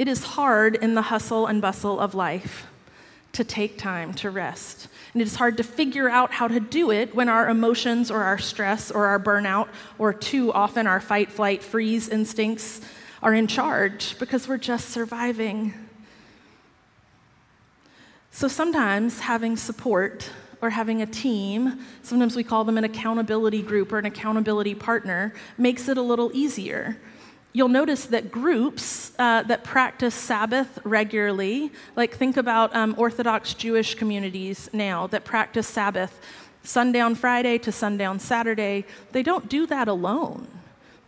It 0.00 0.08
is 0.08 0.24
hard 0.24 0.76
in 0.76 0.94
the 0.94 1.02
hustle 1.02 1.46
and 1.46 1.60
bustle 1.60 2.00
of 2.00 2.14
life 2.14 2.66
to 3.32 3.44
take 3.44 3.76
time 3.76 4.14
to 4.14 4.30
rest. 4.30 4.88
And 5.12 5.20
it 5.20 5.26
is 5.26 5.36
hard 5.36 5.58
to 5.58 5.62
figure 5.62 6.08
out 6.08 6.32
how 6.32 6.48
to 6.48 6.58
do 6.58 6.90
it 6.90 7.14
when 7.14 7.28
our 7.28 7.50
emotions 7.50 8.10
or 8.10 8.22
our 8.22 8.38
stress 8.38 8.90
or 8.90 9.08
our 9.08 9.20
burnout 9.20 9.68
or 9.98 10.14
too 10.14 10.54
often 10.54 10.86
our 10.86 11.00
fight, 11.00 11.30
flight, 11.30 11.62
freeze 11.62 12.08
instincts 12.08 12.80
are 13.22 13.34
in 13.34 13.46
charge 13.46 14.18
because 14.18 14.48
we're 14.48 14.56
just 14.56 14.88
surviving. 14.88 15.74
So 18.30 18.48
sometimes 18.48 19.20
having 19.20 19.54
support 19.54 20.30
or 20.62 20.70
having 20.70 21.02
a 21.02 21.06
team, 21.06 21.78
sometimes 22.02 22.36
we 22.36 22.42
call 22.42 22.64
them 22.64 22.78
an 22.78 22.84
accountability 22.84 23.60
group 23.60 23.92
or 23.92 23.98
an 23.98 24.06
accountability 24.06 24.74
partner, 24.74 25.34
makes 25.58 25.90
it 25.90 25.98
a 25.98 26.02
little 26.02 26.30
easier 26.32 26.96
You'll 27.52 27.68
notice 27.68 28.06
that 28.06 28.30
groups 28.30 29.12
uh, 29.18 29.42
that 29.42 29.64
practice 29.64 30.14
Sabbath 30.14 30.78
regularly, 30.84 31.72
like 31.96 32.14
think 32.14 32.36
about 32.36 32.74
um, 32.76 32.94
Orthodox 32.96 33.54
Jewish 33.54 33.96
communities 33.96 34.70
now 34.72 35.08
that 35.08 35.24
practice 35.24 35.66
Sabbath 35.66 36.20
sundown 36.62 37.14
Friday 37.14 37.58
to 37.58 37.72
sundown 37.72 38.20
Saturday, 38.20 38.84
they 39.12 39.22
don't 39.22 39.48
do 39.48 39.66
that 39.66 39.88
alone. 39.88 40.46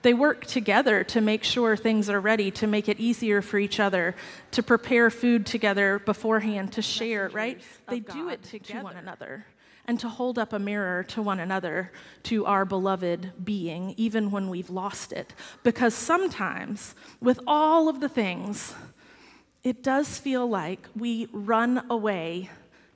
They 0.03 0.15
work 0.15 0.47
together 0.47 1.05
to 1.05 1.21
make 1.21 1.45
sure 1.45 1.77
things 1.77 2.11
are 2.11 2.21
ready, 2.21 2.51
to 2.53 2.67
make 2.67 2.89
it 2.89 2.99
easier 2.99 3.41
for 3.41 3.59
each 3.59 3.79
other, 3.79 4.17
to 4.51 4.63
prepare 4.63 5.11
food 5.11 5.47
together 5.47 6.01
beforehand, 6.01 6.73
to 6.73 6.83
share, 6.83 7.29
right? 7.29 7.61
They 7.89 8.01
do 8.01 8.29
it 8.29 8.43
to 8.43 8.81
one 8.81 8.97
another 8.97 9.47
and 9.87 9.99
to 10.01 10.09
hold 10.09 10.39
up 10.39 10.53
a 10.53 10.59
mirror 10.59 11.03
to 11.03 11.23
one 11.23 11.41
another, 11.41 11.91
to 12.25 12.47
our 12.47 12.65
beloved 12.65 13.33
being, 13.45 13.95
even 13.97 14.31
when 14.31 14.49
we've 14.49 14.71
lost 14.71 15.13
it. 15.13 15.35
Because 15.63 15.95
sometimes, 15.95 16.95
with 17.21 17.41
all 17.47 17.89
of 17.89 18.01
the 18.01 18.09
things, 18.09 18.75
it 19.65 19.83
does 19.83 20.19
feel 20.19 20.49
like 20.49 20.89
we 20.97 21.29
run 21.33 21.85
away 21.91 22.51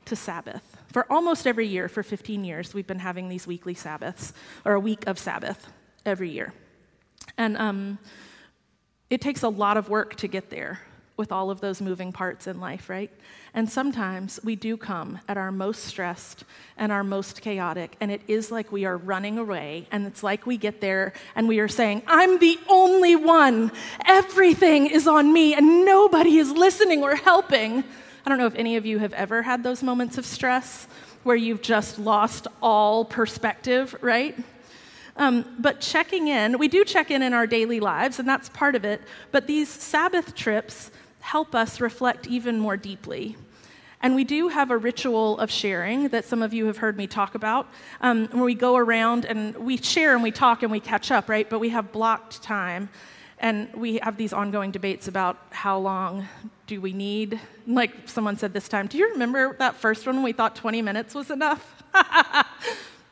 to 0.04 0.14
Sabbath. 0.14 0.76
For 0.92 1.10
almost 1.12 1.46
every 1.46 1.66
year, 1.66 1.88
for 1.88 2.02
15 2.02 2.44
years, 2.44 2.72
we've 2.72 2.86
been 2.86 3.00
having 3.00 3.28
these 3.28 3.46
weekly 3.46 3.74
Sabbaths, 3.74 4.32
or 4.64 4.74
a 4.74 4.80
week 4.80 5.06
of 5.06 5.18
Sabbath 5.18 5.66
every 6.04 6.30
year. 6.30 6.52
And 7.36 7.56
um, 7.56 7.98
it 9.10 9.20
takes 9.20 9.42
a 9.42 9.48
lot 9.48 9.76
of 9.76 9.88
work 9.88 10.14
to 10.16 10.28
get 10.28 10.50
there 10.50 10.80
with 11.16 11.32
all 11.32 11.50
of 11.50 11.60
those 11.60 11.80
moving 11.80 12.12
parts 12.12 12.46
in 12.46 12.60
life, 12.60 12.88
right? 12.90 13.10
And 13.54 13.70
sometimes 13.70 14.38
we 14.44 14.54
do 14.54 14.76
come 14.76 15.18
at 15.28 15.38
our 15.38 15.50
most 15.50 15.84
stressed 15.84 16.44
and 16.76 16.92
our 16.92 17.02
most 17.02 17.40
chaotic, 17.40 17.96
and 18.00 18.10
it 18.10 18.20
is 18.28 18.50
like 18.50 18.70
we 18.70 18.84
are 18.84 18.96
running 18.96 19.38
away, 19.38 19.88
and 19.90 20.06
it's 20.06 20.22
like 20.22 20.46
we 20.46 20.56
get 20.58 20.80
there 20.80 21.14
and 21.34 21.48
we 21.48 21.58
are 21.58 21.68
saying, 21.68 22.02
I'm 22.06 22.38
the 22.38 22.58
only 22.68 23.16
one. 23.16 23.72
Everything 24.04 24.86
is 24.88 25.08
on 25.08 25.32
me, 25.32 25.54
and 25.54 25.86
nobody 25.86 26.36
is 26.36 26.50
listening 26.52 27.02
or 27.02 27.16
helping. 27.16 27.82
I 28.24 28.28
don't 28.28 28.38
know 28.38 28.46
if 28.46 28.56
any 28.56 28.76
of 28.76 28.84
you 28.84 28.98
have 28.98 29.12
ever 29.14 29.42
had 29.42 29.62
those 29.62 29.82
moments 29.82 30.18
of 30.18 30.26
stress 30.26 30.86
where 31.22 31.36
you've 31.36 31.62
just 31.62 31.98
lost 31.98 32.46
all 32.60 33.04
perspective, 33.04 33.96
right? 34.00 34.36
Um, 35.16 35.56
but 35.58 35.80
checking 35.80 36.28
in, 36.28 36.58
we 36.58 36.68
do 36.68 36.84
check 36.84 37.10
in 37.10 37.22
in 37.22 37.32
our 37.32 37.46
daily 37.46 37.80
lives, 37.80 38.18
and 38.18 38.28
that's 38.28 38.48
part 38.50 38.74
of 38.74 38.84
it. 38.84 39.00
But 39.32 39.46
these 39.46 39.68
Sabbath 39.68 40.34
trips 40.34 40.90
help 41.26 41.56
us 41.56 41.80
reflect 41.80 42.28
even 42.28 42.56
more 42.56 42.76
deeply. 42.76 43.36
And 44.00 44.14
we 44.14 44.22
do 44.22 44.46
have 44.46 44.70
a 44.70 44.76
ritual 44.76 45.38
of 45.38 45.50
sharing 45.50 46.08
that 46.10 46.24
some 46.24 46.40
of 46.40 46.54
you 46.54 46.66
have 46.66 46.76
heard 46.76 46.96
me 46.96 47.08
talk 47.08 47.34
about, 47.34 47.68
um, 48.00 48.28
where 48.28 48.44
we 48.44 48.54
go 48.54 48.76
around 48.76 49.24
and 49.24 49.56
we 49.56 49.76
share 49.76 50.14
and 50.14 50.22
we 50.22 50.30
talk 50.30 50.62
and 50.62 50.70
we 50.70 50.78
catch 50.78 51.10
up, 51.10 51.28
right? 51.28 51.50
But 51.50 51.58
we 51.58 51.70
have 51.70 51.90
blocked 51.90 52.42
time. 52.44 52.88
And 53.40 53.68
we 53.74 53.98
have 54.02 54.16
these 54.16 54.32
ongoing 54.32 54.70
debates 54.70 55.08
about 55.08 55.36
how 55.50 55.78
long 55.78 56.28
do 56.68 56.80
we 56.80 56.92
need. 56.92 57.40
Like 57.66 58.08
someone 58.08 58.36
said 58.38 58.52
this 58.52 58.68
time, 58.68 58.86
do 58.86 58.96
you 58.96 59.10
remember 59.10 59.56
that 59.58 59.74
first 59.74 60.06
one 60.06 60.22
we 60.22 60.32
thought 60.32 60.54
20 60.54 60.80
minutes 60.80 61.12
was 61.12 61.30
enough? 61.32 61.82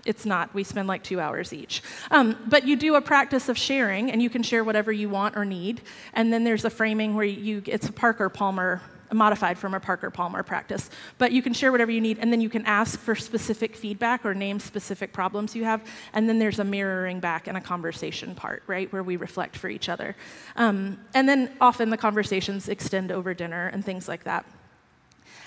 It's 0.04 0.26
not. 0.26 0.52
We 0.54 0.64
spend 0.64 0.86
like 0.86 1.02
two 1.02 1.20
hours 1.20 1.52
each. 1.52 1.82
Um, 2.10 2.36
but 2.46 2.66
you 2.66 2.76
do 2.76 2.94
a 2.96 3.00
practice 3.00 3.48
of 3.48 3.56
sharing, 3.56 4.10
and 4.10 4.22
you 4.22 4.28
can 4.28 4.42
share 4.42 4.62
whatever 4.62 4.92
you 4.92 5.08
want 5.08 5.36
or 5.36 5.44
need. 5.44 5.80
And 6.12 6.32
then 6.32 6.44
there's 6.44 6.64
a 6.64 6.70
framing 6.70 7.14
where 7.14 7.24
you, 7.24 7.62
it's 7.66 7.88
a 7.88 7.92
Parker 7.92 8.28
Palmer, 8.28 8.82
modified 9.12 9.58
from 9.58 9.74
a 9.74 9.80
Parker 9.80 10.10
Palmer 10.10 10.42
practice. 10.42 10.90
But 11.18 11.32
you 11.32 11.40
can 11.40 11.54
share 11.54 11.72
whatever 11.72 11.90
you 11.90 12.00
need, 12.00 12.18
and 12.18 12.32
then 12.32 12.40
you 12.40 12.50
can 12.50 12.66
ask 12.66 12.98
for 13.00 13.14
specific 13.14 13.76
feedback 13.76 14.26
or 14.26 14.34
name 14.34 14.60
specific 14.60 15.12
problems 15.12 15.56
you 15.56 15.64
have. 15.64 15.82
And 16.12 16.28
then 16.28 16.38
there's 16.38 16.58
a 16.58 16.64
mirroring 16.64 17.20
back 17.20 17.46
and 17.46 17.56
a 17.56 17.60
conversation 17.60 18.34
part, 18.34 18.62
right, 18.66 18.92
where 18.92 19.02
we 19.02 19.16
reflect 19.16 19.56
for 19.56 19.68
each 19.68 19.88
other. 19.88 20.16
Um, 20.56 20.98
and 21.14 21.28
then 21.28 21.50
often 21.60 21.90
the 21.90 21.96
conversations 21.96 22.68
extend 22.68 23.10
over 23.10 23.32
dinner 23.32 23.68
and 23.68 23.84
things 23.84 24.08
like 24.08 24.24
that. 24.24 24.44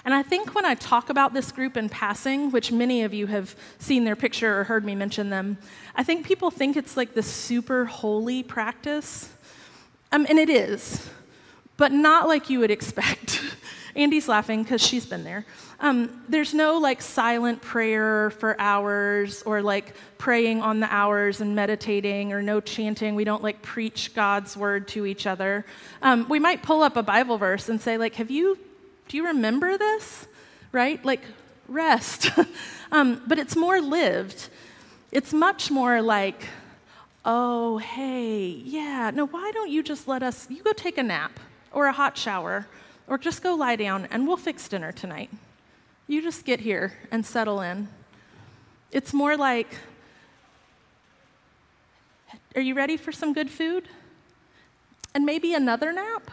And 0.08 0.14
I 0.16 0.24
think 0.24 0.56
when 0.56 0.64
I 0.64 0.74
talk 0.74 1.10
about 1.10 1.34
this 1.34 1.52
group 1.52 1.76
in 1.76 1.90
passing, 1.90 2.50
which 2.52 2.72
many 2.72 3.04
of 3.04 3.14
you 3.14 3.28
have 3.28 3.58
seen 3.78 4.06
their 4.06 4.16
picture 4.16 4.62
or 4.62 4.64
heard 4.64 4.86
me 4.86 4.96
mention 4.96 5.30
them, 5.30 5.58
I 5.98 6.04
think 6.06 6.26
people 6.26 6.50
think 6.50 6.78
it's 6.78 6.96
like 6.96 7.14
this 7.14 7.28
super 7.28 7.84
holy 7.84 8.42
practice. 8.42 9.30
Um, 10.14 10.26
and 10.30 10.40
it 10.40 10.50
is, 10.50 11.10
but 11.76 11.92
not 11.92 12.30
like 12.30 12.50
you 12.50 12.60
would 12.60 12.72
expect. 12.72 13.42
Andy's 13.98 14.30
laughing 14.30 14.64
because 14.64 14.82
she's 14.82 15.06
been 15.06 15.26
there. 15.26 15.46
Um, 15.82 16.24
there's 16.30 16.54
no 16.54 16.78
like 16.78 17.02
silent 17.02 17.62
prayer 17.62 18.30
for 18.30 18.56
hours 18.62 19.42
or 19.42 19.62
like 19.62 19.94
praying 20.18 20.62
on 20.62 20.80
the 20.80 20.88
hours 20.90 21.42
and 21.42 21.54
meditating 21.54 22.32
or 22.32 22.42
no 22.42 22.62
chanting. 22.62 23.14
We 23.14 23.26
don't 23.26 23.44
like 23.44 23.62
preach 23.62 24.14
God's 24.14 24.56
word 24.56 24.88
to 24.90 25.06
each 25.06 25.28
other. 25.28 25.66
Um, 26.02 26.30
we 26.30 26.40
might 26.40 26.64
pull 26.64 26.82
up 26.82 26.96
a 26.96 27.04
Bible 27.04 27.38
verse 27.38 27.68
and 27.68 27.82
say, 27.82 27.98
like, 27.98 28.16
have 28.16 28.32
you, 28.32 28.58
do 29.08 29.18
you 29.18 29.28
remember 29.28 29.78
this? 29.78 30.28
Right? 30.72 31.04
Like, 31.04 31.22
rest. 31.68 32.30
um, 32.92 33.22
but 33.28 33.40
it's 33.40 33.56
more 33.56 33.82
lived. 33.82 34.50
It's 35.12 35.34
much 35.34 35.72
more 35.72 36.02
like, 36.02 36.46
oh, 37.26 37.78
hey, 37.78 38.48
yeah, 38.48 39.12
no, 39.14 39.26
why 39.28 39.52
don't 39.54 39.70
you 39.70 39.84
just 39.84 40.08
let 40.08 40.24
us, 40.24 40.50
you 40.50 40.64
go 40.64 40.74
take 40.74 40.98
a 40.98 41.04
nap 41.04 41.40
or 41.72 41.88
a 41.88 41.92
hot 41.92 42.18
shower 42.18 42.68
or 43.08 43.18
just 43.18 43.42
go 43.42 43.56
lie 43.56 43.76
down 43.76 44.08
and 44.12 44.28
we'll 44.28 44.38
fix 44.38 44.68
dinner 44.68 44.92
tonight. 44.92 45.30
You 46.08 46.22
just 46.22 46.46
get 46.46 46.62
here 46.62 46.94
and 47.12 47.26
settle 47.26 47.62
in. 47.62 47.90
It's 48.92 49.14
more 49.14 49.36
like, 49.36 49.68
are 52.56 52.62
you 52.62 52.74
ready 52.74 52.98
for 52.98 53.12
some 53.12 53.34
good 53.34 53.50
food? 53.50 53.90
And 55.14 55.26
maybe 55.26 55.54
another 55.54 55.92
nap? 55.92 56.32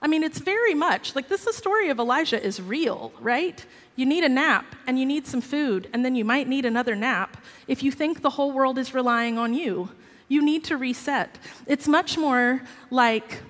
I 0.00 0.06
mean, 0.06 0.22
it's 0.22 0.38
very 0.38 0.74
much 0.74 1.16
like 1.16 1.28
this 1.28 1.44
the 1.44 1.52
story 1.52 1.88
of 1.88 1.98
Elijah 1.98 2.42
is 2.42 2.62
real, 2.62 3.12
right? 3.20 3.64
You 3.96 4.06
need 4.06 4.22
a 4.22 4.28
nap 4.28 4.76
and 4.86 4.98
you 4.98 5.04
need 5.04 5.26
some 5.26 5.40
food, 5.40 5.88
and 5.92 6.04
then 6.04 6.14
you 6.14 6.24
might 6.24 6.46
need 6.48 6.64
another 6.64 6.94
nap 6.94 7.36
if 7.66 7.82
you 7.82 7.90
think 7.90 8.22
the 8.22 8.30
whole 8.30 8.52
world 8.52 8.78
is 8.78 8.94
relying 8.94 9.38
on 9.38 9.54
you. 9.54 9.90
You 10.28 10.44
need 10.44 10.64
to 10.64 10.76
reset. 10.76 11.38
It's 11.66 11.88
much 11.88 12.16
more 12.16 12.62
like 12.90 13.42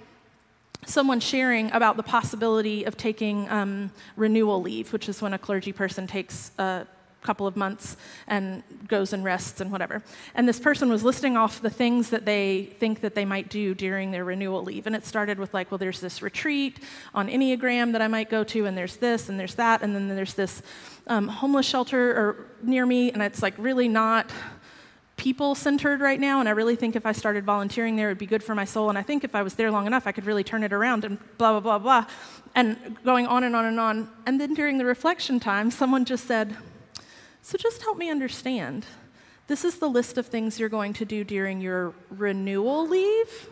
someone 0.86 1.20
sharing 1.20 1.70
about 1.72 1.96
the 1.96 2.02
possibility 2.02 2.84
of 2.84 2.96
taking 2.96 3.48
um, 3.50 3.90
renewal 4.16 4.62
leave, 4.62 4.92
which 4.92 5.08
is 5.08 5.20
when 5.20 5.34
a 5.34 5.38
clergy 5.38 5.72
person 5.72 6.06
takes 6.06 6.50
a 6.58 6.86
couple 7.22 7.46
of 7.46 7.56
months 7.56 7.96
and 8.26 8.62
goes 8.86 9.12
and 9.12 9.24
rests 9.24 9.60
and 9.60 9.72
whatever. 9.72 10.02
And 10.34 10.48
this 10.48 10.60
person 10.60 10.88
was 10.88 11.02
listing 11.02 11.36
off 11.36 11.60
the 11.60 11.70
things 11.70 12.10
that 12.10 12.24
they 12.24 12.74
think 12.78 13.00
that 13.00 13.14
they 13.14 13.24
might 13.24 13.48
do 13.48 13.74
during 13.74 14.10
their 14.10 14.24
renewal 14.24 14.62
leave. 14.62 14.86
And 14.86 14.94
it 14.94 15.04
started 15.04 15.38
with 15.38 15.52
like, 15.52 15.70
well, 15.70 15.78
there's 15.78 16.00
this 16.00 16.22
retreat 16.22 16.80
on 17.14 17.28
Enneagram 17.28 17.92
that 17.92 18.02
I 18.02 18.08
might 18.08 18.30
go 18.30 18.44
to, 18.44 18.66
and 18.66 18.78
there's 18.78 18.96
this 18.96 19.28
and 19.28 19.38
there's 19.38 19.56
that, 19.56 19.82
and 19.82 19.94
then 19.94 20.08
there's 20.08 20.34
this 20.34 20.62
um, 21.08 21.28
homeless 21.28 21.66
shelter 21.66 22.10
or 22.10 22.46
near 22.62 22.86
me, 22.86 23.10
and 23.10 23.22
it's 23.22 23.42
like 23.42 23.54
really 23.58 23.88
not 23.88 24.30
people 25.16 25.56
centered 25.56 26.00
right 26.00 26.20
now, 26.20 26.38
and 26.38 26.48
I 26.48 26.52
really 26.52 26.76
think 26.76 26.94
if 26.94 27.04
I 27.04 27.12
started 27.12 27.44
volunteering 27.44 27.96
there, 27.96 28.08
it 28.08 28.12
would 28.12 28.18
be 28.18 28.26
good 28.26 28.42
for 28.42 28.54
my 28.54 28.64
soul. 28.64 28.88
And 28.88 28.96
I 28.96 29.02
think 29.02 29.24
if 29.24 29.34
I 29.34 29.42
was 29.42 29.54
there 29.54 29.70
long 29.70 29.86
enough, 29.86 30.06
I 30.06 30.12
could 30.12 30.24
really 30.24 30.44
turn 30.44 30.62
it 30.62 30.72
around 30.72 31.04
and 31.04 31.18
blah, 31.38 31.58
blah, 31.58 31.60
blah, 31.60 31.78
blah. 31.78 32.06
And 32.54 32.96
going 33.04 33.26
on 33.26 33.42
and 33.42 33.56
on 33.56 33.64
and 33.64 33.80
on. 33.80 34.08
And 34.26 34.40
then 34.40 34.54
during 34.54 34.78
the 34.78 34.84
reflection 34.84 35.40
time, 35.40 35.72
someone 35.72 36.04
just 36.04 36.26
said, 36.26 36.56
So 37.48 37.56
just 37.56 37.80
help 37.80 37.96
me 37.96 38.10
understand. 38.10 38.84
This 39.46 39.64
is 39.64 39.76
the 39.76 39.88
list 39.88 40.18
of 40.18 40.26
things 40.26 40.60
you're 40.60 40.68
going 40.68 40.92
to 40.92 41.06
do 41.06 41.24
during 41.24 41.62
your 41.62 41.94
renewal 42.10 42.86
leave. 42.86 43.48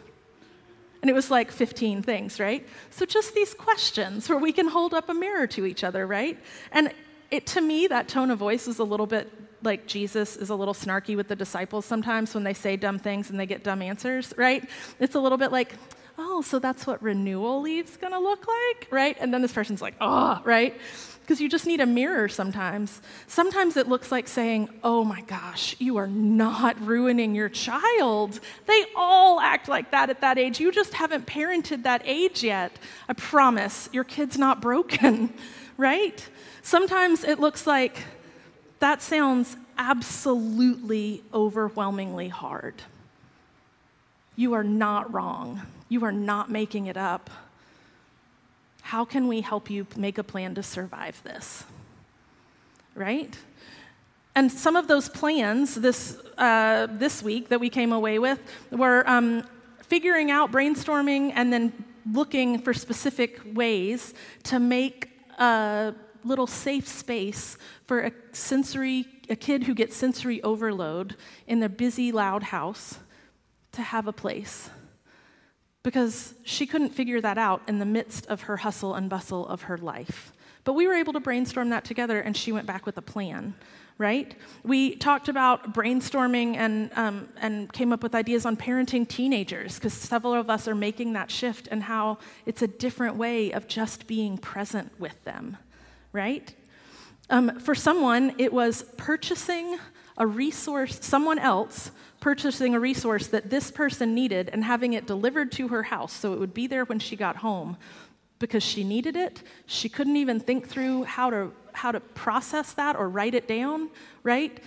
And 1.00 1.09
it 1.09 1.15
was 1.15 1.31
like 1.31 1.50
15 1.50 2.03
things, 2.03 2.38
right? 2.38 2.67
So 2.91 3.07
just 3.07 3.35
these 3.35 3.55
questions 3.55 4.29
where 4.29 4.38
we 4.38 4.53
can 4.53 4.69
hold 4.69 4.93
up 4.93 5.09
a 5.09 5.15
mirror 5.15 5.47
to 5.47 5.65
each 5.65 5.83
other, 5.83 6.07
right? 6.07 6.38
And 6.73 6.93
it, 7.31 7.47
to 7.47 7.62
me, 7.62 7.87
that 7.87 8.07
tone 8.07 8.31
of 8.31 8.38
voice 8.38 8.69
is 8.69 8.81
a 8.81 8.85
little 8.85 9.07
bit 9.07 9.33
like 9.62 9.87
Jesus 9.87 10.37
is 10.37 10.50
a 10.50 10.55
little 10.55 10.75
snarky 10.75 11.17
with 11.17 11.29
the 11.29 11.37
disciples 11.37 11.87
sometimes 11.87 12.35
when 12.35 12.45
they 12.45 12.53
say 12.53 12.76
dumb 12.76 12.99
things 12.99 13.31
and 13.31 13.41
they 13.41 13.47
get 13.47 13.65
dumb 13.65 13.81
answers, 13.81 14.35
right? 14.37 14.69
It's 15.00 15.15
a 15.15 15.21
little 15.21 15.38
bit 15.38 15.53
like, 15.53 15.73
oh, 16.19 16.43
so 16.43 16.59
that's 16.59 16.87
what 16.87 17.02
renewal 17.02 17.61
leave's 17.61 17.97
gonna 17.97 18.19
look 18.21 18.47
like, 18.47 18.89
right? 18.91 19.17
And 19.21 19.33
then 19.33 19.43
this 19.43 19.52
person's 19.52 19.83
like, 19.83 19.95
oh, 20.00 20.41
right? 20.45 20.75
Because 21.21 21.41
you 21.41 21.49
just 21.49 21.67
need 21.67 21.81
a 21.81 21.87
mirror 21.87 22.29
sometimes. 22.29 23.02
Sometimes 23.26 23.76
it 23.76 23.89
looks 23.89 24.13
like 24.13 24.29
saying, 24.29 24.69
oh 24.85 25.02
my 25.02 25.23
gosh, 25.23 25.75
you 25.81 25.97
are 25.97 26.07
not 26.07 26.81
ruining 26.81 27.35
your 27.35 27.49
child. 27.49 28.39
They 28.67 28.85
all 28.95 29.41
act 29.41 29.69
like 29.69 29.91
that 29.91 30.09
at 30.09 30.21
that 30.21 30.39
age. 30.39 30.61
You 30.61 30.71
just 30.71 30.95
haven't 30.95 31.26
parented 31.26 31.83
that 31.83 32.02
age 32.05 32.45
yet. 32.45 32.79
I 33.09 33.15
promise, 33.15 33.89
your 33.93 34.05
kid's 34.05 34.39
not 34.39 34.63
broken, 34.63 35.35
right? 35.76 36.25
Sometimes 36.63 37.25
it 37.25 37.41
looks 37.41 37.67
like, 37.67 38.05
that 38.79 39.02
sounds 39.02 39.57
absolutely 39.79 41.25
overwhelmingly 41.35 42.29
hard. 42.29 42.83
You 44.37 44.52
are 44.52 44.65
not 44.65 45.13
wrong. 45.13 45.63
You 45.89 46.05
are 46.05 46.13
not 46.13 46.51
making 46.51 46.87
it 46.87 46.97
up. 46.97 47.31
How 48.83 49.05
can 49.05 49.29
we 49.29 49.41
help 49.41 49.71
you 49.71 49.87
make 49.97 50.19
a 50.19 50.25
plan 50.25 50.55
to 50.55 50.63
survive 50.63 51.21
this? 51.23 51.65
Right? 52.95 53.37
And 54.35 54.53
some 54.53 54.77
of 54.77 54.87
those 54.87 55.09
plans 55.09 55.75
this, 55.75 56.19
uh, 56.37 56.87
this 56.91 57.23
week 57.23 57.49
that 57.49 57.59
we 57.59 57.71
came 57.71 57.93
away 57.93 58.19
with 58.19 58.39
were 58.71 59.09
um, 59.09 59.45
figuring 59.83 60.31
out, 60.31 60.53
brainstorming, 60.53 61.33
and 61.35 61.53
then 61.53 61.73
looking 62.13 62.59
for 62.59 62.75
specific 62.75 63.41
ways 63.55 64.15
to 64.45 64.59
make 64.59 65.11
a 65.39 65.95
little 66.23 66.47
safe 66.47 66.87
space 66.87 67.57
for 67.87 68.01
a 68.01 68.13
sensory, 68.33 69.07
a 69.31 69.37
kid 69.37 69.65
who 69.65 69.75
gets 69.75 69.97
sensory 69.97 70.43
overload 70.43 71.17
in 71.47 71.61
their 71.61 71.69
busy, 71.69 72.13
loud 72.13 72.45
house 72.45 72.99
to 73.73 73.83
have 73.83 74.07
a 74.07 74.13
place. 74.13 74.71
Because 75.87 76.35
she 76.43 76.67
couldn't 76.67 76.91
figure 76.91 77.21
that 77.21 77.39
out 77.39 77.63
in 77.69 77.79
the 77.79 77.85
midst 77.87 78.27
of 78.27 78.43
her 78.43 78.57
hustle 78.57 78.95
and 78.95 79.09
bustle 79.09 79.47
of 79.47 79.63
her 79.63 79.79
life. 79.79 80.33
But 80.65 80.73
we 80.73 80.89
were 80.89 80.95
able 80.95 81.13
to 81.13 81.21
brainstorm 81.21 81.71
that 81.71 81.85
together, 81.85 82.19
and 82.19 82.37
she 82.37 82.51
went 82.51 82.67
back 82.67 82.87
with 82.87 82.99
a 82.99 83.03
plan 83.03 83.55
right? 83.99 84.35
We 84.63 84.97
talked 84.97 85.29
about 85.29 85.73
brainstorming 85.73 86.57
and, 86.57 86.91
um, 86.97 87.29
and 87.41 87.73
came 87.73 87.93
up 87.93 88.03
with 88.03 88.15
ideas 88.15 88.45
on 88.45 88.57
parenting 88.57 89.09
teenagers 89.09 89.77
because 89.77 89.95
several 89.95 90.35
of 90.35 90.51
us 90.51 90.69
are 90.69 90.75
making 90.75 91.15
that 91.15 91.31
shift 91.31 91.69
and 91.71 91.83
how 91.83 92.19
it's 92.45 92.61
a 92.61 92.69
different 92.69 93.17
way 93.17 93.53
of 93.53 93.67
just 93.69 94.07
being 94.07 94.37
present 94.37 94.93
with 94.99 95.23
them, 95.25 95.57
right? 96.13 96.55
Um, 97.31 97.59
for 97.59 97.75
someone, 97.75 98.35
it 98.39 98.53
was 98.53 98.83
purchasing 98.99 99.79
a 100.19 100.27
resource, 100.27 100.99
someone 101.03 101.39
else 101.39 101.91
purchasing 102.21 102.75
a 102.75 102.81
resource 102.81 103.26
that 103.29 103.50
this 103.50 103.71
person 103.71 104.15
needed 104.15 104.50
and 104.52 104.65
having 104.65 104.93
it 104.95 105.07
delivered 105.07 105.52
to 105.52 105.69
her 105.69 105.85
house 105.85 106.13
so 106.13 106.33
it 106.33 106.39
would 106.39 106.55
be 106.55 106.67
there 106.67 106.85
when 106.85 106.99
she 106.99 107.17
got 107.17 107.37
home 107.37 107.76
because 108.39 108.63
she 108.63 108.85
needed 108.85 109.17
it. 109.17 109.43
She 109.67 109.89
couldn't 109.89 110.17
even 110.17 110.41
think 110.41 110.69
through 110.69 111.05
how 111.05 111.31
to, 111.31 111.52
how 111.73 111.93
to 111.93 112.00
process 112.00 112.73
that 112.75 112.97
or 112.97 113.09
write 113.09 113.35
it 113.35 113.49
down, 113.49 113.91
right? 114.23 114.63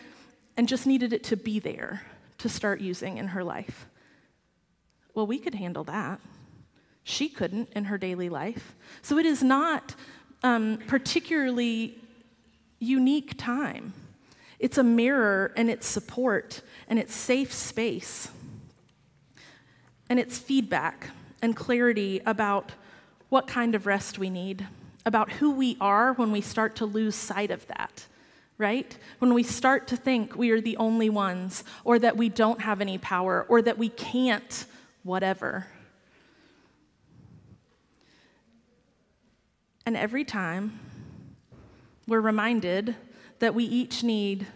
And 0.58 0.68
just 0.68 0.88
needed 0.88 1.14
it 1.14 1.24
to 1.26 1.38
be 1.38 1.60
there 1.60 2.04
to 2.40 2.50
start 2.50 2.82
using 2.82 3.18
in 3.18 3.28
her 3.30 3.44
life. 3.44 3.88
Well, 5.14 5.28
we 5.28 5.40
could 5.40 5.56
handle 5.56 5.84
that. 5.86 6.20
She 7.04 7.30
couldn't 7.30 7.70
in 7.76 7.86
her 7.86 7.98
daily 7.98 8.30
life. 8.30 8.76
So 9.02 9.18
it 9.18 9.26
is 9.26 9.44
not 9.44 9.96
um, 10.44 10.80
particularly 10.88 11.98
unique 12.80 13.38
time. 13.38 13.94
It's 14.60 14.78
a 14.78 14.84
mirror 14.84 15.54
and 15.56 15.70
it's 15.70 15.88
support 15.88 16.62
and 16.88 17.00
it's 17.00 17.16
safe 17.16 17.54
space. 17.54 18.30
And 20.10 20.20
it's 20.20 20.38
feedback 20.38 21.12
and 21.42 21.56
clarity 21.56 22.22
about 22.26 22.74
what 23.30 23.48
kind 23.48 23.76
of 23.76 23.86
rest 23.86 24.20
we 24.20 24.30
need, 24.30 24.68
about 25.06 25.32
who 25.34 25.52
we 25.52 25.78
are 25.80 26.14
when 26.14 26.32
we 26.32 26.42
start 26.42 26.76
to 26.78 26.86
lose 26.86 27.16
sight 27.16 27.52
of 27.52 27.66
that, 27.68 28.06
right? 28.58 28.98
When 29.20 29.34
we 29.34 29.44
start 29.44 29.88
to 29.90 29.98
think 29.98 30.36
we 30.36 30.50
are 30.50 30.60
the 30.60 30.78
only 30.78 31.10
ones, 31.10 31.64
or 31.84 32.00
that 32.00 32.18
we 32.18 32.28
don't 32.28 32.62
have 32.62 32.82
any 32.82 32.98
power, 32.98 33.46
or 33.48 33.62
that 33.62 33.78
we 33.78 33.90
can't, 33.90 34.66
whatever. 35.04 35.68
And 39.86 39.96
every 39.96 40.26
time 40.26 40.80
we're 42.08 42.20
reminded 42.20 42.96
that 43.40 43.56
we 43.56 43.64
each 43.64 44.04
need 44.04 44.48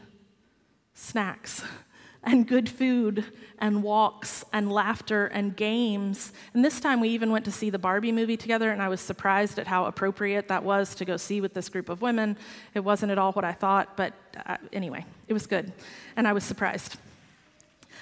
snacks 0.94 1.64
and 2.24 2.48
good 2.48 2.70
food 2.70 3.26
and 3.60 3.82
walks 3.82 4.44
and 4.52 4.72
laughter 4.72 5.28
and 5.28 5.56
games. 5.56 6.34
And 6.54 6.64
this 6.64 6.80
time 6.80 7.00
we 7.00 7.10
even 7.10 7.32
went 7.32 7.46
to 7.46 7.52
see 7.52 7.70
the 7.70 7.80
Barbie 7.80 8.12
movie 8.12 8.38
together, 8.38 8.72
and 8.72 8.82
I 8.82 8.90
was 8.90 9.02
surprised 9.02 9.58
at 9.60 9.68
how 9.68 9.86
appropriate 9.86 10.48
that 10.50 10.64
was 10.64 10.96
to 10.96 11.06
go 11.06 11.18
see 11.18 11.42
with 11.42 11.54
this 11.54 11.70
group 11.70 11.90
of 11.90 12.02
women. 12.02 12.38
It 12.74 12.82
wasn't 12.82 13.12
at 13.12 13.18
all 13.18 13.32
what 13.32 13.46
I 13.46 13.54
thought, 13.54 13.96
but 13.96 14.14
uh, 14.46 14.58
anyway, 14.72 15.06
it 15.28 15.34
was 15.34 15.48
good. 15.48 15.72
And 16.16 16.28
I 16.28 16.34
was 16.34 16.44
surprised. 16.44 16.98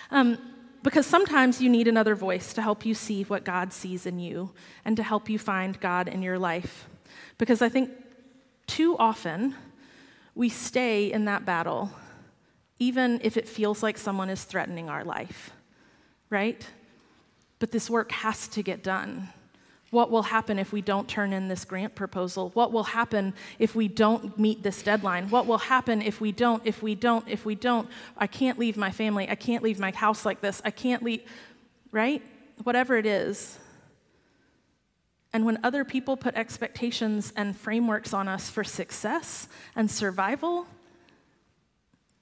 Um, 0.10 0.38
because 0.84 1.06
sometimes 1.06 1.62
you 1.62 1.70
need 1.70 1.88
another 1.88 2.16
voice 2.16 2.54
to 2.54 2.62
help 2.62 2.86
you 2.86 2.94
see 2.94 3.24
what 3.24 3.44
God 3.44 3.72
sees 3.72 4.06
in 4.06 4.20
you 4.20 4.52
and 4.84 4.98
to 4.98 5.04
help 5.04 5.30
you 5.30 5.38
find 5.38 5.80
God 5.80 6.08
in 6.08 6.24
your 6.24 6.40
life. 6.40 6.88
Because 7.38 7.62
I 7.62 7.70
think 7.70 7.92
too 8.66 8.98
often, 8.98 9.56
we 10.36 10.50
stay 10.50 11.12
in 11.12 11.26
that 11.26 11.46
battle, 11.46 11.92
even 12.80 13.20
if 13.24 13.38
it 13.38 13.48
feels 13.48 13.84
like 13.84 13.98
someone 13.98 14.30
is 14.30 14.44
threatening 14.44 14.90
our 14.90 15.04
life, 15.04 15.52
right? 16.30 16.66
But 17.60 17.72
this 17.72 17.90
work 17.90 18.12
has 18.12 18.48
to 18.50 18.64
get 18.64 18.84
done. 18.84 19.30
What 19.92 20.10
will 20.10 20.24
happen 20.24 20.58
if 20.58 20.72
we 20.72 20.82
don't 20.82 21.08
turn 21.08 21.34
in 21.34 21.50
this 21.50 21.66
grant 21.66 21.96
proposal? 21.96 22.50
What 22.54 22.72
will 22.72 22.86
happen 22.86 23.34
if 23.60 23.76
we 23.76 23.90
don't 23.90 24.40
meet 24.40 24.64
this 24.64 24.82
deadline? 24.82 25.30
What 25.30 25.48
will 25.48 25.58
happen 25.58 26.02
if 26.02 26.22
we 26.22 26.32
don't, 26.32 26.66
if 26.66 26.82
we 26.82 26.96
don't, 26.96 27.28
if 27.28 27.46
we 27.46 27.56
don't? 27.56 27.90
I 28.18 28.26
can't 28.26 28.58
leave 28.58 28.78
my 28.78 28.90
family. 28.90 29.30
I 29.30 29.36
can't 29.36 29.62
leave 29.62 29.80
my 29.80 29.92
house 29.92 30.26
like 30.26 30.40
this. 30.40 30.62
I 30.64 30.72
can't 30.72 31.04
leave, 31.04 31.24
right? 31.92 32.22
Whatever 32.64 32.96
it 32.96 33.06
is. 33.06 33.60
And 35.34 35.46
when 35.46 35.60
other 35.64 35.86
people 35.86 36.18
put 36.18 36.36
expectations 36.36 37.32
and 37.36 37.56
frameworks 37.56 38.14
on 38.14 38.28
us 38.28 38.50
for 38.50 38.64
success 38.64 39.48
and 39.76 39.90
survival, 39.90 40.68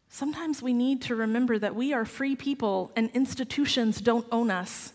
sometimes 0.09 0.61
we 0.61 0.73
need 0.73 1.01
to 1.03 1.15
remember 1.15 1.57
that 1.57 1.75
we 1.75 1.91
are 1.93 2.05
free 2.05 2.35
people 2.35 2.91
and 2.95 3.09
institutions 3.13 3.99
don't 3.99 4.27
own 4.31 4.51
us. 4.51 4.93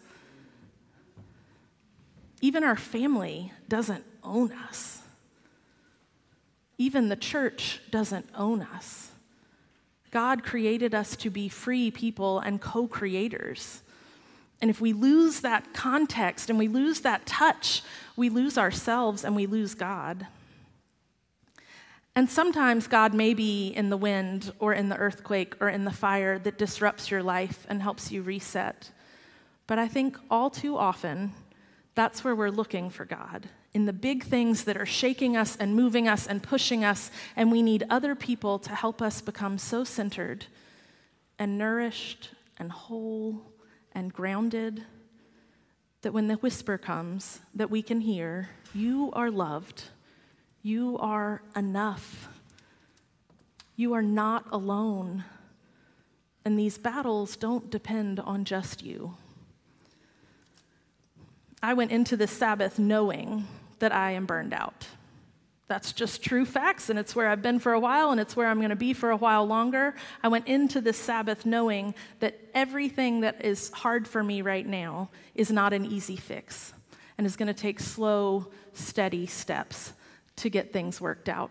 Even 2.40 2.62
our 2.62 2.76
family 2.76 3.52
doesn't 3.68 4.04
own 4.22 4.52
us. 4.52 5.00
Even 6.78 7.08
the 7.08 7.16
church 7.16 7.80
doesn't 7.90 8.28
own 8.34 8.62
us. 8.62 9.10
God 10.10 10.44
created 10.44 10.94
us 10.94 11.16
to 11.16 11.30
be 11.30 11.48
free 11.48 11.90
people 11.90 12.38
and 12.38 12.60
co 12.60 12.86
creators. 12.86 13.82
And 14.60 14.70
if 14.70 14.80
we 14.80 14.92
lose 14.92 15.40
that 15.40 15.74
context 15.74 16.48
and 16.48 16.58
we 16.58 16.68
lose 16.68 17.00
that 17.00 17.26
touch, 17.26 17.82
we 18.16 18.28
lose 18.28 18.56
ourselves 18.56 19.24
and 19.24 19.36
we 19.36 19.46
lose 19.46 19.74
God. 19.74 20.26
And 22.16 22.30
sometimes 22.30 22.86
God 22.86 23.12
may 23.12 23.34
be 23.34 23.68
in 23.68 23.90
the 23.90 23.96
wind 23.96 24.52
or 24.60 24.72
in 24.72 24.88
the 24.88 24.96
earthquake 24.96 25.56
or 25.60 25.68
in 25.68 25.84
the 25.84 25.90
fire 25.90 26.38
that 26.38 26.56
disrupts 26.56 27.10
your 27.10 27.22
life 27.22 27.66
and 27.68 27.82
helps 27.82 28.12
you 28.12 28.22
reset. 28.22 28.90
But 29.66 29.78
I 29.78 29.88
think 29.88 30.16
all 30.30 30.48
too 30.48 30.76
often, 30.76 31.32
that's 31.94 32.22
where 32.22 32.34
we're 32.34 32.50
looking 32.50 32.88
for 32.90 33.04
God, 33.04 33.48
in 33.72 33.86
the 33.86 33.92
big 33.92 34.24
things 34.24 34.64
that 34.64 34.76
are 34.76 34.86
shaking 34.86 35.36
us 35.36 35.56
and 35.56 35.74
moving 35.74 36.06
us 36.06 36.26
and 36.26 36.42
pushing 36.42 36.84
us, 36.84 37.10
and 37.34 37.50
we 37.50 37.62
need 37.62 37.84
other 37.90 38.14
people 38.14 38.58
to 38.60 38.70
help 38.70 39.02
us 39.02 39.20
become 39.20 39.58
so 39.58 39.82
centered 39.82 40.46
and 41.38 41.58
nourished 41.58 42.30
and 42.58 42.70
whole 42.70 43.42
and 43.94 44.12
grounded 44.12 44.84
that 46.02 46.12
when 46.12 46.28
the 46.28 46.34
whisper 46.36 46.76
comes 46.76 47.40
that 47.54 47.70
we 47.70 47.82
can 47.82 48.00
hear, 48.00 48.50
you 48.74 49.10
are 49.14 49.30
loved. 49.30 49.84
You 50.62 50.98
are 50.98 51.42
enough. 51.56 52.28
You 53.76 53.94
are 53.94 54.02
not 54.02 54.46
alone. 54.52 55.24
And 56.44 56.58
these 56.58 56.76
battles 56.76 57.36
don't 57.36 57.70
depend 57.70 58.20
on 58.20 58.44
just 58.44 58.82
you. 58.82 59.16
I 61.62 61.72
went 61.72 61.92
into 61.92 62.16
this 62.16 62.30
Sabbath 62.30 62.78
knowing 62.78 63.46
that 63.78 63.92
I 63.92 64.10
am 64.10 64.26
burned 64.26 64.52
out. 64.52 64.88
That's 65.66 65.92
just 65.92 66.22
true 66.22 66.44
facts, 66.44 66.90
and 66.90 66.98
it's 66.98 67.16
where 67.16 67.28
I've 67.28 67.40
been 67.40 67.58
for 67.58 67.72
a 67.72 67.80
while, 67.80 68.10
and 68.10 68.20
it's 68.20 68.36
where 68.36 68.48
I'm 68.48 68.58
going 68.58 68.70
to 68.70 68.76
be 68.76 68.92
for 68.92 69.10
a 69.10 69.16
while 69.16 69.46
longer. 69.46 69.94
I 70.22 70.28
went 70.28 70.46
into 70.46 70.80
this 70.80 70.98
Sabbath 70.98 71.46
knowing 71.46 71.94
that 72.20 72.38
everything 72.52 73.20
that 73.20 73.44
is 73.44 73.70
hard 73.70 74.06
for 74.06 74.22
me 74.22 74.42
right 74.42 74.66
now 74.66 75.08
is 75.34 75.50
not 75.50 75.72
an 75.72 75.86
easy 75.86 76.16
fix 76.16 76.74
and 77.16 77.26
is 77.26 77.36
going 77.36 77.46
to 77.46 77.54
take 77.54 77.80
slow, 77.80 78.48
steady 78.74 79.26
steps 79.26 79.94
to 80.36 80.50
get 80.50 80.72
things 80.72 81.00
worked 81.00 81.28
out. 81.28 81.50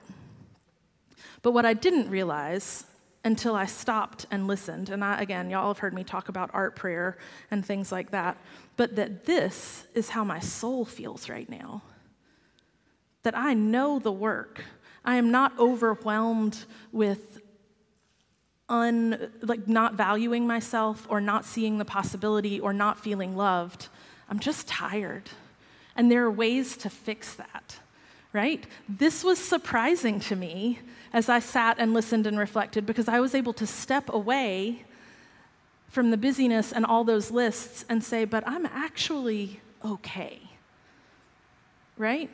But 1.41 1.53
what 1.53 1.65
I 1.65 1.73
didn't 1.73 2.09
realize 2.09 2.85
until 3.25 3.55
I 3.55 3.65
stopped 3.65 4.25
and 4.31 4.47
listened. 4.47 4.89
And 4.89 5.03
I, 5.03 5.21
again, 5.21 5.49
y'all 5.49 5.67
have 5.67 5.79
heard 5.79 5.93
me 5.93 6.03
talk 6.03 6.29
about 6.29 6.49
art 6.53 6.75
prayer 6.75 7.17
and 7.51 7.65
things 7.65 7.91
like 7.91 8.11
that, 8.11 8.37
but 8.75 8.95
that 8.97 9.25
this 9.25 9.87
is 9.93 10.09
how 10.09 10.23
my 10.23 10.39
soul 10.39 10.83
feels 10.85 11.29
right 11.29 11.49
now. 11.49 11.81
That 13.23 13.37
I 13.37 13.53
know 13.53 13.99
the 13.99 14.11
work. 14.11 14.63
I 15.03 15.15
am 15.15 15.31
not 15.31 15.57
overwhelmed 15.59 16.65
with 16.91 17.41
un, 18.69 19.31
like 19.41 19.67
not 19.67 19.95
valuing 19.95 20.47
myself 20.47 21.05
or 21.09 21.19
not 21.19 21.45
seeing 21.45 21.77
the 21.77 21.85
possibility 21.85 22.59
or 22.59 22.73
not 22.73 22.99
feeling 22.99 23.35
loved. 23.35 23.87
I'm 24.29 24.39
just 24.39 24.67
tired. 24.67 25.29
And 25.95 26.11
there 26.11 26.23
are 26.23 26.31
ways 26.31 26.75
to 26.77 26.89
fix 26.89 27.35
that, 27.35 27.77
right? 28.31 28.65
This 28.89 29.23
was 29.23 29.37
surprising 29.37 30.19
to 30.21 30.35
me 30.35 30.79
as 31.11 31.29
I 31.29 31.39
sat 31.39 31.77
and 31.77 31.93
listened 31.93 32.25
and 32.25 32.39
reflected 32.39 32.85
because 32.85 33.07
I 33.07 33.19
was 33.19 33.35
able 33.35 33.53
to 33.53 33.67
step 33.67 34.09
away 34.09 34.85
from 35.89 36.09
the 36.09 36.17
busyness 36.17 36.71
and 36.71 36.85
all 36.85 37.03
those 37.03 37.29
lists 37.29 37.85
and 37.87 38.03
say, 38.03 38.25
but 38.25 38.43
I'm 38.47 38.65
actually 38.65 39.61
okay. 39.85 40.39
Right? 41.95 42.31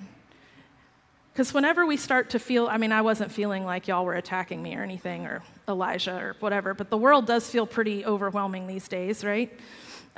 Because 1.33 1.53
whenever 1.53 1.85
we 1.85 1.97
start 1.97 2.31
to 2.31 2.39
feel, 2.39 2.67
I 2.67 2.77
mean, 2.77 2.91
I 2.91 3.01
wasn't 3.01 3.31
feeling 3.31 3.63
like 3.63 3.87
y'all 3.87 4.05
were 4.05 4.15
attacking 4.15 4.61
me 4.61 4.75
or 4.75 4.83
anything, 4.83 5.25
or 5.25 5.41
Elijah 5.67 6.15
or 6.15 6.35
whatever, 6.39 6.73
but 6.73 6.89
the 6.89 6.97
world 6.97 7.25
does 7.25 7.49
feel 7.49 7.65
pretty 7.65 8.05
overwhelming 8.05 8.67
these 8.67 8.87
days, 8.87 9.23
right? 9.23 9.51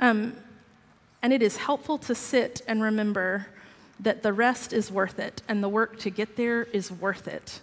Um, 0.00 0.34
and 1.22 1.32
it 1.32 1.42
is 1.42 1.56
helpful 1.56 1.98
to 1.98 2.14
sit 2.14 2.62
and 2.66 2.82
remember 2.82 3.46
that 4.00 4.22
the 4.22 4.32
rest 4.32 4.72
is 4.72 4.90
worth 4.90 5.18
it 5.18 5.42
and 5.48 5.62
the 5.62 5.68
work 5.68 5.98
to 6.00 6.10
get 6.10 6.36
there 6.36 6.64
is 6.64 6.90
worth 6.90 7.28
it. 7.28 7.60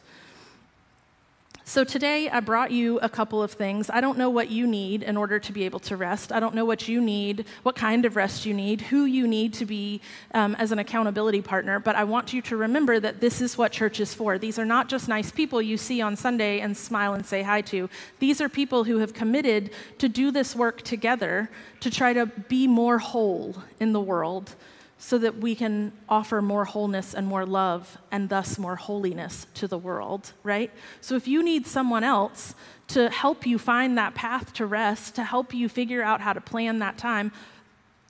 So 1.69 1.83
today 1.83 2.27
I 2.31 2.39
brought 2.39 2.71
you 2.71 2.97
a 2.97 3.09
couple 3.09 3.43
of 3.43 3.51
things. 3.51 3.91
I 3.91 4.01
don't 4.01 4.17
know 4.17 4.31
what 4.31 4.49
you 4.49 4.65
need 4.65 5.03
in 5.03 5.15
order 5.15 5.37
to 5.37 5.53
be 5.53 5.65
able 5.65 5.79
to 5.81 5.95
rest. 5.95 6.31
I 6.31 6.39
don't 6.39 6.55
know 6.55 6.65
what 6.65 6.87
you 6.87 6.99
need, 6.99 7.45
what 7.61 7.75
kind 7.75 8.05
of 8.05 8.15
rest 8.15 8.43
you 8.43 8.55
need, 8.55 8.81
who 8.81 9.05
you 9.05 9.27
need 9.27 9.53
to 9.53 9.67
be 9.67 10.01
um, 10.33 10.55
as 10.55 10.71
an 10.71 10.79
accountability 10.79 11.43
partner, 11.43 11.79
but 11.79 11.95
I 11.95 12.05
want 12.05 12.33
you 12.33 12.41
to 12.41 12.57
remember 12.57 12.99
that 12.99 13.19
this 13.19 13.39
is 13.39 13.55
what 13.55 13.71
church 13.71 13.99
is 13.99 14.15
for. 14.15 14.39
These 14.39 14.57
are 14.57 14.65
not 14.65 14.89
just 14.89 15.07
nice 15.07 15.29
people 15.29 15.61
you 15.61 15.77
see 15.77 16.01
on 16.01 16.15
Sunday 16.15 16.59
and 16.59 16.75
smile 16.75 17.13
and 17.13 17.23
say 17.23 17.43
hi 17.43 17.61
to. 17.61 17.87
These 18.17 18.41
are 18.41 18.49
people 18.49 18.85
who 18.85 18.97
have 18.97 19.13
committed 19.13 19.69
to 19.99 20.09
do 20.09 20.31
this 20.31 20.55
work 20.55 20.81
together 20.81 21.51
to 21.81 21.91
try 21.91 22.13
to 22.13 22.25
be 22.25 22.65
more 22.65 22.97
whole 22.97 23.61
in 23.79 23.93
the 23.93 24.01
world 24.01 24.55
so 25.01 25.17
that 25.17 25.37
we 25.37 25.55
can 25.55 25.93
offer 26.09 26.41
more 26.41 26.65
wholeness 26.65 27.13
and 27.13 27.25
more 27.25 27.45
love 27.45 27.97
and 28.11 28.27
thus 28.27 28.59
more 28.59 28.75
holiness 28.75 29.47
to 29.53 29.65
the 29.65 29.77
world, 29.77 30.33
right? 30.43 30.71
So 30.99 31.15
if 31.15 31.25
you 31.25 31.41
need 31.41 31.65
someone 31.65 32.03
else 32.03 32.53
to 32.89 33.09
help 33.09 33.47
you 33.47 33.57
find 33.57 33.97
that 33.97 34.13
path 34.13 34.51
to 34.53 34.65
rest, 34.65 35.15
to 35.15 35.23
help 35.23 35.53
you 35.53 35.69
figure 35.69 36.03
out 36.03 36.19
how 36.19 36.33
to 36.33 36.41
plan 36.41 36.79
that 36.79 36.97
time, 36.97 37.31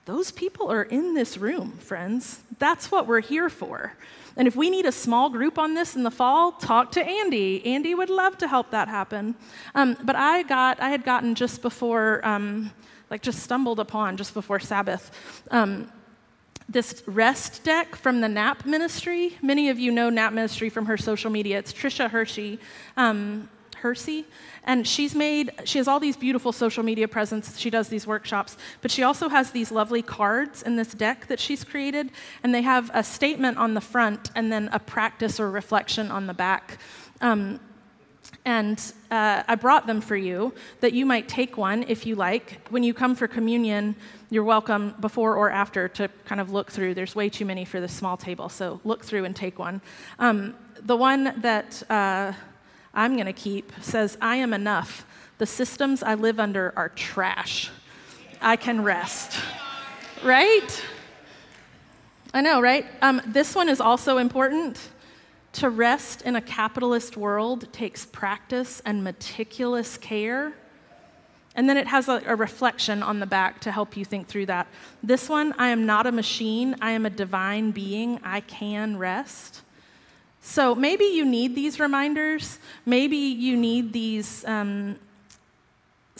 those 0.04 0.32
people 0.32 0.70
are 0.72 0.82
in 0.82 1.14
this 1.14 1.38
room, 1.38 1.72
friends. 1.78 2.40
That's 2.58 2.90
what 2.90 3.06
we're 3.06 3.20
here 3.20 3.48
for. 3.48 3.94
And 4.36 4.48
if 4.48 4.56
we 4.56 4.68
need 4.68 4.84
a 4.84 4.92
small 4.92 5.30
group 5.30 5.58
on 5.58 5.74
this 5.74 5.94
in 5.94 6.02
the 6.02 6.10
fall, 6.10 6.50
talk 6.52 6.90
to 6.92 7.04
Andy. 7.04 7.64
Andy 7.64 7.94
would 7.94 8.10
love 8.10 8.36
to 8.38 8.48
help 8.48 8.72
that 8.72 8.88
happen. 8.88 9.36
Um, 9.76 9.96
but 10.02 10.16
I 10.16 10.42
got, 10.42 10.80
I 10.80 10.88
had 10.88 11.04
gotten 11.04 11.36
just 11.36 11.62
before, 11.62 12.20
um, 12.26 12.72
like 13.10 13.22
just 13.22 13.44
stumbled 13.44 13.78
upon 13.78 14.16
just 14.16 14.34
before 14.34 14.58
Sabbath. 14.58 15.12
Um, 15.52 15.92
this 16.70 17.02
rest 17.06 17.64
deck 17.64 17.96
from 17.96 18.20
the 18.20 18.28
NAP 18.28 18.64
ministry. 18.64 19.36
Many 19.42 19.68
of 19.70 19.78
you 19.78 19.90
know 19.90 20.08
NAP 20.08 20.32
ministry 20.32 20.70
from 20.70 20.86
her 20.86 20.96
social 20.96 21.30
media. 21.30 21.58
It's 21.58 21.72
Tricia 21.72 22.08
Hershey. 22.08 22.58
Um, 22.96 23.48
Hersey, 23.80 24.26
and 24.64 24.86
she's 24.86 25.14
made, 25.14 25.52
she 25.64 25.78
has 25.78 25.88
all 25.88 26.00
these 26.00 26.16
beautiful 26.16 26.52
social 26.52 26.82
media 26.82 27.08
presence. 27.08 27.58
She 27.58 27.70
does 27.70 27.88
these 27.88 28.06
workshops, 28.06 28.58
but 28.82 28.90
she 28.90 29.02
also 29.02 29.30
has 29.30 29.52
these 29.52 29.72
lovely 29.72 30.02
cards 30.02 30.62
in 30.62 30.76
this 30.76 30.92
deck 30.92 31.28
that 31.28 31.40
she's 31.40 31.64
created, 31.64 32.10
and 32.42 32.54
they 32.54 32.60
have 32.60 32.90
a 32.92 33.02
statement 33.02 33.56
on 33.56 33.72
the 33.72 33.80
front 33.80 34.30
and 34.34 34.52
then 34.52 34.68
a 34.72 34.78
practice 34.78 35.40
or 35.40 35.50
reflection 35.50 36.10
on 36.10 36.26
the 36.26 36.34
back. 36.34 36.78
Um, 37.22 37.58
and 38.44 38.92
uh, 39.10 39.42
I 39.46 39.54
brought 39.54 39.86
them 39.86 40.00
for 40.00 40.16
you 40.16 40.54
that 40.80 40.92
you 40.92 41.04
might 41.04 41.28
take 41.28 41.56
one 41.56 41.84
if 41.88 42.06
you 42.06 42.14
like. 42.16 42.66
When 42.70 42.82
you 42.82 42.94
come 42.94 43.14
for 43.14 43.28
communion, 43.28 43.94
you're 44.30 44.44
welcome 44.44 44.94
before 45.00 45.36
or 45.36 45.50
after 45.50 45.88
to 45.88 46.08
kind 46.24 46.40
of 46.40 46.50
look 46.50 46.70
through. 46.70 46.94
There's 46.94 47.14
way 47.14 47.28
too 47.28 47.44
many 47.44 47.64
for 47.64 47.80
this 47.80 47.92
small 47.92 48.16
table, 48.16 48.48
so 48.48 48.80
look 48.84 49.04
through 49.04 49.24
and 49.24 49.36
take 49.36 49.58
one. 49.58 49.82
Um, 50.18 50.54
the 50.82 50.96
one 50.96 51.34
that 51.42 51.82
uh, 51.90 52.32
I'm 52.94 53.14
going 53.14 53.26
to 53.26 53.32
keep 53.32 53.72
says, 53.80 54.16
I 54.20 54.36
am 54.36 54.54
enough. 54.54 55.04
The 55.38 55.46
systems 55.46 56.02
I 56.02 56.14
live 56.14 56.40
under 56.40 56.72
are 56.76 56.88
trash. 56.90 57.70
I 58.40 58.56
can 58.56 58.82
rest. 58.82 59.38
Right? 60.24 60.84
I 62.32 62.40
know, 62.40 62.60
right? 62.60 62.86
Um, 63.02 63.20
this 63.26 63.54
one 63.54 63.68
is 63.68 63.80
also 63.80 64.18
important. 64.18 64.78
To 65.54 65.68
rest 65.68 66.22
in 66.22 66.36
a 66.36 66.40
capitalist 66.40 67.16
world 67.16 67.72
takes 67.72 68.06
practice 68.06 68.80
and 68.84 69.02
meticulous 69.02 69.96
care. 69.96 70.52
And 71.56 71.68
then 71.68 71.76
it 71.76 71.88
has 71.88 72.08
a, 72.08 72.22
a, 72.26 72.36
reflection 72.36 73.02
on 73.02 73.18
the 73.18 73.26
back 73.26 73.60
to 73.62 73.72
help 73.72 73.96
you 73.96 74.04
think 74.04 74.28
through 74.28 74.46
that. 74.46 74.68
This 75.02 75.28
one, 75.28 75.52
I 75.58 75.68
am 75.68 75.84
not 75.84 76.06
a 76.06 76.12
machine, 76.12 76.76
I 76.80 76.92
am 76.92 77.04
a 77.04 77.10
divine 77.10 77.72
being, 77.72 78.20
I 78.22 78.40
can 78.40 78.96
rest. 78.96 79.62
So 80.40 80.74
maybe 80.74 81.04
you 81.04 81.24
need 81.24 81.56
these 81.56 81.80
reminders. 81.80 82.58
Maybe 82.86 83.16
you 83.16 83.56
need 83.56 83.92
these. 83.92 84.44
Um, 84.44 84.96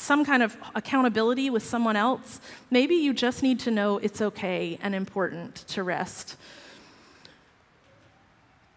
some 0.01 0.25
kind 0.25 0.43
of 0.43 0.57
accountability 0.75 1.51
with 1.51 1.63
someone 1.63 1.95
else. 1.95 2.41
Maybe 2.71 2.95
you 2.95 3.13
just 3.13 3.43
need 3.43 3.61
to 3.61 3.71
know 3.71 3.99
it's 3.99 4.23
okay 4.23 4.79
and 4.83 4.95
important 4.95 5.57
to 5.69 5.83
rest. 5.83 6.37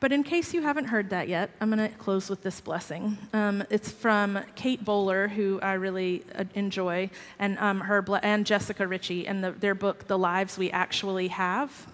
But 0.03 0.11
in 0.11 0.23
case 0.23 0.53
you 0.53 0.63
haven't 0.63 0.87
heard 0.87 1.11
that 1.11 1.29
yet, 1.29 1.51
I'm 1.61 1.69
going 1.69 1.89
to 1.89 1.97
close 1.97 2.29
with 2.29 2.43
this 2.43 2.59
blessing. 2.59 3.17
Um, 3.31 3.63
it's 3.69 3.89
from 3.89 4.37
Kate 4.53 4.83
Bowler, 4.83 5.29
who 5.29 5.61
I 5.61 5.75
really 5.75 6.25
uh, 6.35 6.43
enjoy, 6.55 7.09
and 7.39 7.57
um, 7.57 7.79
her 7.79 8.01
ble- 8.01 8.19
and 8.21 8.45
Jessica 8.45 8.85
Richie, 8.85 9.25
and 9.25 9.41
the, 9.41 9.51
their 9.51 9.73
book, 9.73 10.07
"The 10.07 10.17
Lives 10.17 10.57
We 10.57 10.69
Actually 10.71 11.29
Have." 11.29 11.87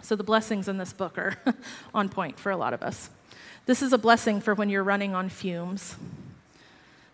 So 0.00 0.16
the 0.16 0.24
blessings 0.24 0.68
in 0.68 0.78
this 0.78 0.94
book 0.94 1.18
are 1.18 1.36
on 1.94 2.08
point 2.08 2.40
for 2.40 2.50
a 2.50 2.56
lot 2.56 2.72
of 2.72 2.82
us. 2.82 3.10
This 3.66 3.82
is 3.82 3.92
a 3.92 3.98
blessing 3.98 4.40
for 4.40 4.54
when 4.54 4.70
you're 4.70 4.82
running 4.82 5.14
on 5.14 5.28
fumes. 5.28 5.96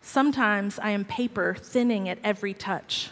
Sometimes 0.00 0.78
I 0.78 0.90
am 0.90 1.04
paper 1.04 1.56
thinning 1.58 2.08
at 2.08 2.18
every 2.22 2.54
touch. 2.54 3.10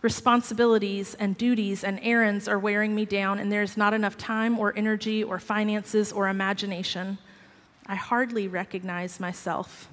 Responsibilities 0.00 1.14
and 1.18 1.36
duties 1.36 1.82
and 1.82 1.98
errands 2.02 2.46
are 2.46 2.58
wearing 2.58 2.94
me 2.94 3.04
down, 3.04 3.38
and 3.38 3.50
there's 3.50 3.76
not 3.76 3.94
enough 3.94 4.16
time 4.16 4.58
or 4.58 4.72
energy 4.76 5.24
or 5.24 5.40
finances 5.40 6.12
or 6.12 6.28
imagination. 6.28 7.18
I 7.86 7.96
hardly 7.96 8.46
recognize 8.46 9.18
myself. 9.18 9.88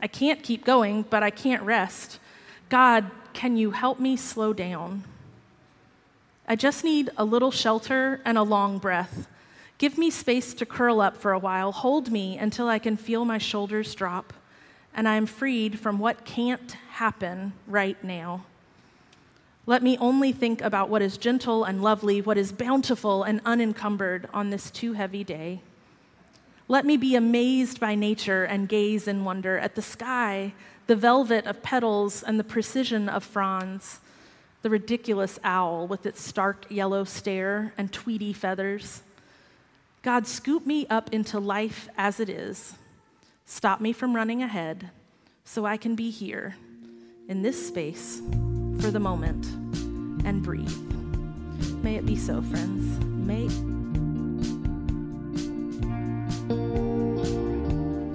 I 0.00 0.06
can't 0.06 0.42
keep 0.42 0.64
going, 0.64 1.02
but 1.02 1.22
I 1.22 1.30
can't 1.30 1.62
rest. 1.62 2.20
God, 2.68 3.10
can 3.32 3.56
you 3.56 3.72
help 3.72 3.98
me 3.98 4.16
slow 4.16 4.52
down? 4.52 5.04
I 6.46 6.56
just 6.56 6.84
need 6.84 7.10
a 7.16 7.24
little 7.24 7.50
shelter 7.50 8.20
and 8.24 8.38
a 8.38 8.42
long 8.42 8.78
breath. 8.78 9.28
Give 9.78 9.98
me 9.98 10.10
space 10.10 10.54
to 10.54 10.66
curl 10.66 11.00
up 11.00 11.16
for 11.16 11.32
a 11.32 11.38
while. 11.38 11.72
Hold 11.72 12.12
me 12.12 12.38
until 12.38 12.68
I 12.68 12.78
can 12.78 12.96
feel 12.96 13.24
my 13.24 13.38
shoulders 13.38 13.94
drop 13.94 14.32
and 14.94 15.08
I 15.08 15.16
am 15.16 15.26
freed 15.26 15.80
from 15.80 15.98
what 15.98 16.24
can't 16.24 16.72
happen 16.92 17.52
right 17.66 18.02
now. 18.04 18.44
Let 19.66 19.82
me 19.82 19.96
only 19.98 20.32
think 20.32 20.60
about 20.60 20.90
what 20.90 21.00
is 21.00 21.16
gentle 21.16 21.64
and 21.64 21.82
lovely, 21.82 22.20
what 22.20 22.36
is 22.36 22.52
bountiful 22.52 23.22
and 23.22 23.40
unencumbered 23.46 24.28
on 24.34 24.50
this 24.50 24.70
too 24.70 24.92
heavy 24.92 25.24
day. 25.24 25.62
Let 26.68 26.84
me 26.84 26.98
be 26.98 27.14
amazed 27.16 27.80
by 27.80 27.94
nature 27.94 28.44
and 28.44 28.68
gaze 28.68 29.08
in 29.08 29.24
wonder 29.24 29.58
at 29.58 29.74
the 29.74 29.82
sky, 29.82 30.52
the 30.86 30.96
velvet 30.96 31.46
of 31.46 31.62
petals 31.62 32.22
and 32.22 32.38
the 32.38 32.44
precision 32.44 33.08
of 33.08 33.24
fronds, 33.24 34.00
the 34.60 34.68
ridiculous 34.68 35.38
owl 35.44 35.86
with 35.86 36.04
its 36.04 36.22
stark 36.22 36.66
yellow 36.70 37.04
stare 37.04 37.72
and 37.78 37.90
tweedy 37.90 38.34
feathers. 38.34 39.02
God, 40.02 40.26
scoop 40.26 40.66
me 40.66 40.86
up 40.88 41.12
into 41.12 41.38
life 41.38 41.88
as 41.96 42.20
it 42.20 42.28
is. 42.28 42.74
Stop 43.46 43.80
me 43.80 43.94
from 43.94 44.14
running 44.14 44.42
ahead 44.42 44.90
so 45.44 45.64
I 45.64 45.78
can 45.78 45.94
be 45.94 46.10
here 46.10 46.56
in 47.28 47.40
this 47.40 47.66
space 47.66 48.20
for 48.80 48.90
the 48.90 49.00
moment 49.00 49.46
and 50.24 50.42
breathe. 50.42 50.74
May 51.82 51.96
it 51.96 52.06
be 52.06 52.16
so, 52.16 52.40
friends. 52.42 53.04
May. 53.04 53.48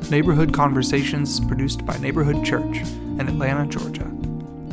Neighborhood 0.10 0.54
Conversations 0.54 1.40
produced 1.42 1.86
by 1.86 1.96
Neighborhood 1.98 2.44
Church 2.44 2.80
in 2.80 3.28
Atlanta, 3.28 3.68
Georgia. 3.68 4.12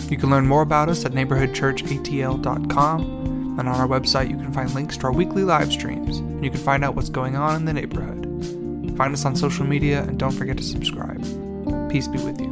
You 0.09 0.17
can 0.17 0.31
learn 0.31 0.47
more 0.47 0.63
about 0.63 0.89
us 0.89 1.05
at 1.05 1.13
neighborhoodchurchatl.com, 1.13 3.01
and 3.59 3.69
on 3.69 3.69
our 3.69 3.89
website 3.89 4.31
you 4.31 4.37
can 4.37 4.53
find 4.53 4.73
links 4.75 4.97
to 4.99 5.05
our 5.05 5.13
weekly 5.13 5.43
live 5.43 5.73
streams, 5.73 6.19
and 6.19 6.45
you 6.45 6.51
can 6.51 6.61
find 6.61 6.85
out 6.85 6.95
what's 6.95 7.11
going 7.11 7.37
on 7.37 7.57
in 7.57 7.65
the 7.67 7.73
neighborhood. 7.73 8.23
Find 8.97 9.13
us 9.13 9.25
on 9.27 9.37
social 9.37 9.67
media 9.67 10.05
and 10.05 10.19
don't 10.19 10.33
forget 10.33 10.57
to 10.57 10.63
subscribe. 10.63 11.21
Peace 11.91 12.09
be 12.09 12.19
with 12.19 12.41
you. 12.41 12.46